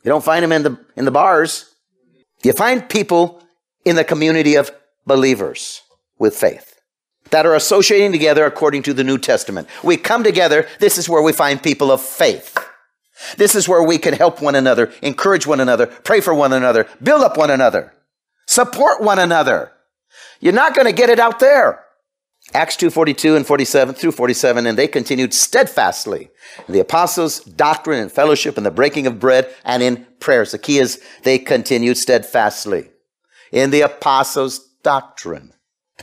You 0.03 0.09
don't 0.09 0.25
find 0.25 0.43
them 0.43 0.51
in 0.51 0.63
the, 0.63 0.85
in 0.97 1.05
the 1.05 1.11
bars. 1.11 1.73
You 2.43 2.51
find 2.51 2.89
people 2.89 3.41
in 3.85 3.95
the 3.95 4.03
community 4.03 4.55
of 4.55 4.71
believers 5.09 5.81
with 6.17 6.37
faith 6.37 6.79
that 7.31 7.45
are 7.45 7.55
associating 7.55 8.13
together 8.13 8.45
according 8.45 8.83
to 8.83 8.93
the 8.93 9.03
New 9.03 9.17
Testament. 9.17 9.67
We 9.83 9.97
come 9.97 10.23
together. 10.23 10.67
This 10.79 10.97
is 10.97 11.09
where 11.09 11.21
we 11.21 11.33
find 11.33 11.61
people 11.61 11.91
of 11.91 12.01
faith. 12.01 12.57
This 13.37 13.55
is 13.55 13.67
where 13.67 13.83
we 13.83 13.97
can 13.97 14.13
help 14.13 14.41
one 14.41 14.55
another, 14.55 14.93
encourage 15.01 15.45
one 15.45 15.59
another, 15.59 15.87
pray 15.87 16.21
for 16.21 16.33
one 16.33 16.53
another, 16.53 16.87
build 17.03 17.23
up 17.23 17.37
one 17.37 17.51
another, 17.51 17.93
support 18.47 19.01
one 19.01 19.19
another. 19.19 19.73
You're 20.39 20.53
not 20.53 20.73
going 20.73 20.87
to 20.87 20.93
get 20.93 21.09
it 21.09 21.19
out 21.19 21.39
there. 21.39 21.83
Acts 22.53 22.77
2:42 22.77 23.35
and 23.35 23.45
47 23.45 23.93
through 23.93 24.13
47 24.13 24.65
and 24.65 24.77
they 24.77 24.87
continued 24.87 25.33
steadfastly 25.33 26.31
in 26.67 26.73
the 26.73 26.79
apostles' 26.79 27.41
doctrine 27.41 27.99
and 27.99 28.11
fellowship 28.11 28.57
and 28.57 28.65
the 28.65 28.71
breaking 28.71 29.05
of 29.05 29.19
bread 29.19 29.53
and 29.65 29.83
in 29.83 30.07
prayers. 30.19 30.51
The 30.51 30.57
key 30.57 30.79
is 30.79 30.99
they 31.23 31.37
continued 31.37 31.97
steadfastly 31.97 32.89
in 33.51 33.69
the 33.69 33.81
apostles' 33.81 34.68
doctrine. 34.83 35.53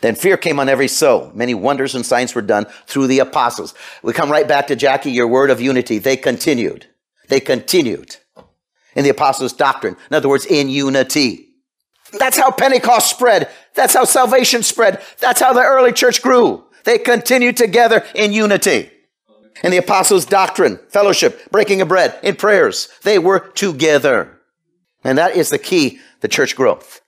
Then 0.02 0.14
fear 0.14 0.36
came 0.36 0.60
on 0.60 0.68
every 0.68 0.88
soul. 0.88 1.30
Many 1.34 1.54
wonders 1.54 1.94
and 1.94 2.04
signs 2.04 2.34
were 2.34 2.42
done 2.42 2.66
through 2.86 3.06
the 3.06 3.20
apostles. 3.20 3.74
We 4.02 4.12
come 4.12 4.30
right 4.30 4.46
back 4.46 4.66
to 4.66 4.76
Jackie, 4.76 5.10
your 5.10 5.28
word 5.28 5.50
of 5.50 5.60
unity. 5.60 5.98
They 5.98 6.16
continued. 6.16 6.86
They 7.28 7.40
continued 7.40 8.16
in 8.94 9.04
the 9.04 9.10
apostles' 9.10 9.52
doctrine. 9.52 9.96
In 10.10 10.14
other 10.14 10.28
words, 10.28 10.46
in 10.46 10.68
unity. 10.68 11.48
That's 12.18 12.36
how 12.36 12.50
Pentecost 12.50 13.10
spread. 13.10 13.48
That's 13.74 13.94
how 13.94 14.04
salvation 14.04 14.62
spread. 14.62 15.02
That's 15.18 15.40
how 15.40 15.52
the 15.52 15.62
early 15.62 15.92
church 15.92 16.22
grew. 16.22 16.64
They 16.84 16.98
continued 16.98 17.56
together 17.56 18.04
in 18.14 18.32
unity. 18.32 18.90
In 19.64 19.70
the 19.70 19.78
apostles' 19.78 20.26
doctrine, 20.26 20.78
fellowship, 20.88 21.50
breaking 21.50 21.80
of 21.80 21.88
bread, 21.88 22.18
in 22.22 22.36
prayers, 22.36 22.88
they 23.02 23.18
were 23.18 23.40
together. 23.40 24.38
And 25.02 25.18
that 25.18 25.34
is 25.34 25.50
the 25.50 25.58
key 25.58 25.98
to 26.20 26.28
church 26.28 26.54
growth. 26.54 27.00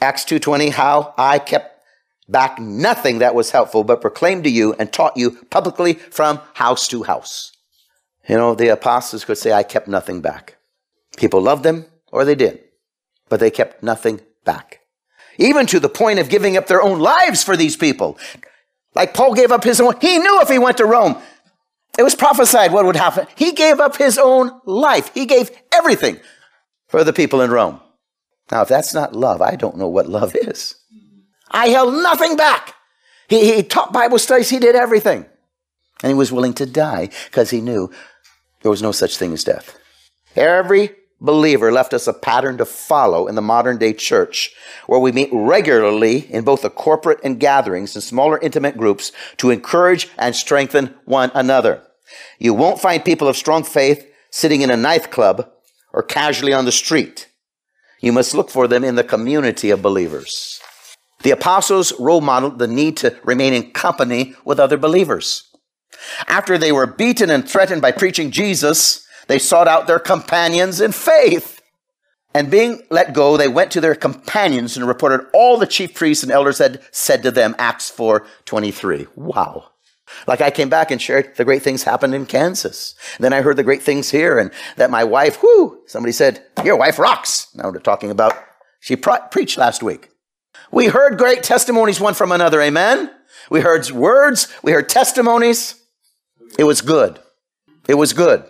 Acts 0.00 0.24
2.20, 0.24 0.70
how 0.70 1.14
I 1.16 1.38
kept 1.38 1.80
back 2.28 2.58
nothing 2.58 3.18
that 3.18 3.34
was 3.34 3.50
helpful, 3.50 3.84
but 3.84 4.00
proclaimed 4.00 4.44
to 4.44 4.50
you 4.50 4.74
and 4.78 4.92
taught 4.92 5.16
you 5.16 5.32
publicly 5.50 5.94
from 5.94 6.40
house 6.54 6.88
to 6.88 7.02
house. 7.02 7.52
You 8.28 8.36
know, 8.36 8.54
the 8.54 8.68
apostles 8.68 9.24
could 9.24 9.38
say, 9.38 9.52
I 9.52 9.62
kept 9.62 9.88
nothing 9.88 10.20
back. 10.20 10.56
People 11.16 11.40
loved 11.40 11.62
them 11.62 11.86
or 12.10 12.24
they 12.24 12.34
didn't, 12.34 12.60
but 13.28 13.40
they 13.40 13.50
kept 13.50 13.82
nothing 13.82 14.20
back. 14.44 14.80
Even 15.36 15.66
to 15.66 15.80
the 15.80 15.88
point 15.88 16.18
of 16.18 16.28
giving 16.28 16.56
up 16.56 16.66
their 16.66 16.82
own 16.82 16.98
lives 16.98 17.42
for 17.42 17.56
these 17.56 17.76
people. 17.76 18.18
Like 18.94 19.14
Paul 19.14 19.34
gave 19.34 19.52
up 19.52 19.64
his 19.64 19.80
own, 19.80 19.94
he 20.00 20.18
knew 20.18 20.40
if 20.40 20.48
he 20.48 20.58
went 20.58 20.78
to 20.78 20.86
Rome, 20.86 21.20
it 21.98 22.02
was 22.02 22.14
prophesied 22.14 22.72
what 22.72 22.86
would 22.86 22.96
happen. 22.96 23.26
He 23.36 23.52
gave 23.52 23.80
up 23.80 23.96
his 23.96 24.18
own 24.18 24.60
life. 24.64 25.12
He 25.14 25.26
gave 25.26 25.50
everything 25.72 26.18
for 26.88 27.04
the 27.04 27.12
people 27.12 27.40
in 27.40 27.50
Rome. 27.50 27.80
Now, 28.50 28.62
if 28.62 28.68
that's 28.68 28.94
not 28.94 29.14
love, 29.14 29.40
I 29.40 29.56
don't 29.56 29.76
know 29.76 29.88
what 29.88 30.08
love 30.08 30.34
is. 30.34 30.76
I 31.50 31.68
held 31.68 31.94
nothing 31.94 32.36
back. 32.36 32.74
He, 33.28 33.54
he 33.54 33.62
taught 33.62 33.92
Bible 33.92 34.18
studies, 34.18 34.50
he 34.50 34.58
did 34.58 34.76
everything. 34.76 35.26
And 36.02 36.10
he 36.10 36.14
was 36.14 36.32
willing 36.32 36.54
to 36.54 36.66
die 36.66 37.08
because 37.26 37.50
he 37.50 37.60
knew 37.60 37.90
there 38.62 38.70
was 38.70 38.82
no 38.82 38.92
such 38.92 39.16
thing 39.16 39.32
as 39.32 39.44
death. 39.44 39.78
Every 40.36 40.90
believer 41.20 41.72
left 41.72 41.94
us 41.94 42.06
a 42.06 42.12
pattern 42.12 42.58
to 42.58 42.64
follow 42.64 43.26
in 43.26 43.34
the 43.34 43.40
modern 43.40 43.78
day 43.78 43.92
church 43.92 44.52
where 44.86 45.00
we 45.00 45.12
meet 45.12 45.30
regularly 45.32 46.30
in 46.30 46.44
both 46.44 46.62
the 46.62 46.70
corporate 46.70 47.20
and 47.24 47.40
gatherings 47.40 47.94
and 47.94 48.02
smaller 48.02 48.38
intimate 48.40 48.76
groups 48.76 49.12
to 49.38 49.50
encourage 49.50 50.10
and 50.18 50.36
strengthen 50.36 50.94
one 51.04 51.30
another. 51.34 51.82
You 52.38 52.52
won't 52.52 52.80
find 52.80 53.04
people 53.04 53.28
of 53.28 53.36
strong 53.36 53.64
faith 53.64 54.06
sitting 54.30 54.60
in 54.60 54.70
a 54.70 54.76
knife 54.76 55.04
nightclub 55.04 55.50
or 55.92 56.02
casually 56.02 56.52
on 56.52 56.64
the 56.64 56.72
street. 56.72 57.28
You 58.04 58.12
must 58.12 58.34
look 58.34 58.50
for 58.50 58.68
them 58.68 58.84
in 58.84 58.96
the 58.96 59.02
community 59.02 59.70
of 59.70 59.80
believers. 59.80 60.60
The 61.22 61.30
apostles 61.30 61.90
role 61.98 62.20
modeled 62.20 62.58
the 62.58 62.68
need 62.68 62.98
to 62.98 63.16
remain 63.24 63.54
in 63.54 63.70
company 63.70 64.34
with 64.44 64.60
other 64.60 64.76
believers. 64.76 65.50
After 66.28 66.58
they 66.58 66.70
were 66.70 66.86
beaten 66.86 67.30
and 67.30 67.48
threatened 67.48 67.80
by 67.80 67.92
preaching 67.92 68.30
Jesus, 68.30 69.06
they 69.26 69.38
sought 69.38 69.68
out 69.68 69.86
their 69.86 69.98
companions 69.98 70.82
in 70.82 70.92
faith. 70.92 71.62
And 72.34 72.50
being 72.50 72.82
let 72.90 73.14
go, 73.14 73.38
they 73.38 73.48
went 73.48 73.70
to 73.70 73.80
their 73.80 73.94
companions 73.94 74.76
and 74.76 74.86
reported 74.86 75.26
all 75.32 75.56
the 75.56 75.66
chief 75.66 75.94
priests 75.94 76.22
and 76.22 76.30
elders 76.30 76.58
had 76.58 76.82
said 76.90 77.22
to 77.22 77.30
them. 77.30 77.56
Acts 77.58 77.88
4 77.88 78.26
23. 78.44 79.06
Wow. 79.16 79.70
Like 80.26 80.40
I 80.40 80.50
came 80.50 80.68
back 80.68 80.90
and 80.90 81.00
shared 81.00 81.36
the 81.36 81.44
great 81.44 81.62
things 81.62 81.82
happened 81.84 82.14
in 82.14 82.26
Kansas. 82.26 82.94
Then 83.18 83.32
I 83.32 83.42
heard 83.42 83.56
the 83.56 83.62
great 83.62 83.82
things 83.82 84.10
here 84.10 84.38
and 84.38 84.50
that 84.76 84.90
my 84.90 85.04
wife, 85.04 85.42
whoo, 85.42 85.82
somebody 85.86 86.12
said, 86.12 86.44
your 86.64 86.76
wife 86.76 86.98
rocks. 86.98 87.48
Now 87.54 87.70
we're 87.70 87.78
talking 87.78 88.10
about, 88.10 88.34
she 88.80 88.96
pre- 88.96 89.18
preached 89.30 89.58
last 89.58 89.82
week. 89.82 90.10
We 90.70 90.86
heard 90.86 91.18
great 91.18 91.42
testimonies 91.42 92.00
one 92.00 92.14
from 92.14 92.32
another. 92.32 92.60
Amen. 92.60 93.10
We 93.50 93.60
heard 93.60 93.90
words. 93.90 94.48
We 94.62 94.72
heard 94.72 94.88
testimonies. 94.88 95.80
It 96.58 96.64
was 96.64 96.80
good. 96.80 97.20
It 97.88 97.94
was 97.94 98.12
good. 98.12 98.44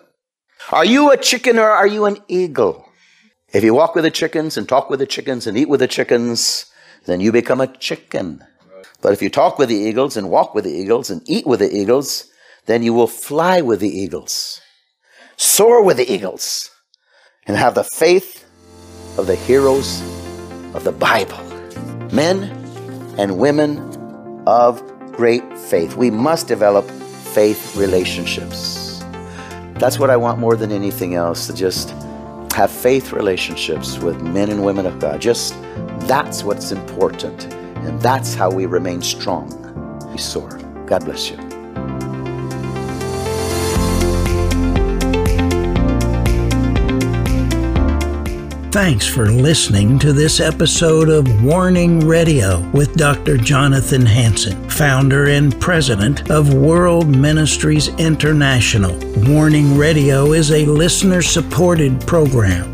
Are 0.70 0.84
you 0.84 1.10
a 1.10 1.16
chicken 1.16 1.58
or 1.58 1.68
are 1.68 1.86
you 1.86 2.06
an 2.06 2.18
eagle? 2.28 2.88
If 3.52 3.62
you 3.62 3.74
walk 3.74 3.94
with 3.94 4.04
the 4.04 4.10
chickens 4.10 4.56
and 4.56 4.68
talk 4.68 4.90
with 4.90 5.00
the 5.00 5.06
chickens 5.06 5.46
and 5.46 5.56
eat 5.56 5.68
with 5.68 5.80
the 5.80 5.88
chickens, 5.88 6.66
then 7.06 7.20
you 7.20 7.32
become 7.32 7.60
a 7.60 7.66
chicken. 7.66 8.44
But 9.04 9.12
if 9.12 9.20
you 9.20 9.28
talk 9.28 9.58
with 9.58 9.68
the 9.68 9.76
eagles 9.76 10.16
and 10.16 10.30
walk 10.30 10.54
with 10.54 10.64
the 10.64 10.72
eagles 10.72 11.10
and 11.10 11.20
eat 11.28 11.46
with 11.46 11.60
the 11.60 11.70
eagles, 11.70 12.24
then 12.64 12.82
you 12.82 12.94
will 12.94 13.06
fly 13.06 13.60
with 13.60 13.80
the 13.80 13.88
eagles, 13.88 14.62
soar 15.36 15.84
with 15.84 15.98
the 15.98 16.10
eagles, 16.10 16.70
and 17.46 17.54
have 17.54 17.74
the 17.74 17.84
faith 17.84 18.46
of 19.18 19.26
the 19.26 19.34
heroes 19.34 20.00
of 20.72 20.84
the 20.84 20.92
Bible. 20.92 21.36
Men 22.14 22.44
and 23.18 23.36
women 23.36 23.78
of 24.46 24.82
great 25.12 25.44
faith. 25.58 25.96
We 25.96 26.10
must 26.10 26.48
develop 26.48 26.88
faith 27.34 27.76
relationships. 27.76 29.04
That's 29.74 29.98
what 29.98 30.08
I 30.08 30.16
want 30.16 30.38
more 30.38 30.56
than 30.56 30.72
anything 30.72 31.14
else 31.14 31.46
to 31.48 31.54
just 31.54 31.90
have 32.54 32.70
faith 32.70 33.12
relationships 33.12 33.98
with 33.98 34.22
men 34.22 34.48
and 34.48 34.64
women 34.64 34.86
of 34.86 34.98
God. 34.98 35.20
Just 35.20 35.52
that's 36.08 36.42
what's 36.42 36.72
important. 36.72 37.54
And 37.84 38.00
that's 38.00 38.34
how 38.34 38.50
we 38.50 38.66
remain 38.66 39.02
strong. 39.02 39.48
We 40.10 40.18
soar. 40.18 40.58
God 40.86 41.04
bless 41.04 41.30
you. 41.30 41.36
Thanks 48.74 49.06
for 49.06 49.30
listening 49.30 50.00
to 50.00 50.12
this 50.12 50.40
episode 50.40 51.08
of 51.08 51.44
Warning 51.44 52.00
Radio 52.00 52.58
with 52.70 52.96
Dr. 52.96 53.36
Jonathan 53.36 54.04
Hansen, 54.04 54.68
founder 54.68 55.28
and 55.28 55.58
president 55.60 56.28
of 56.28 56.54
World 56.54 57.06
Ministries 57.06 57.86
International. 58.00 58.98
Warning 59.28 59.78
Radio 59.78 60.32
is 60.32 60.50
a 60.50 60.66
listener 60.66 61.22
supported 61.22 62.00
program. 62.04 62.73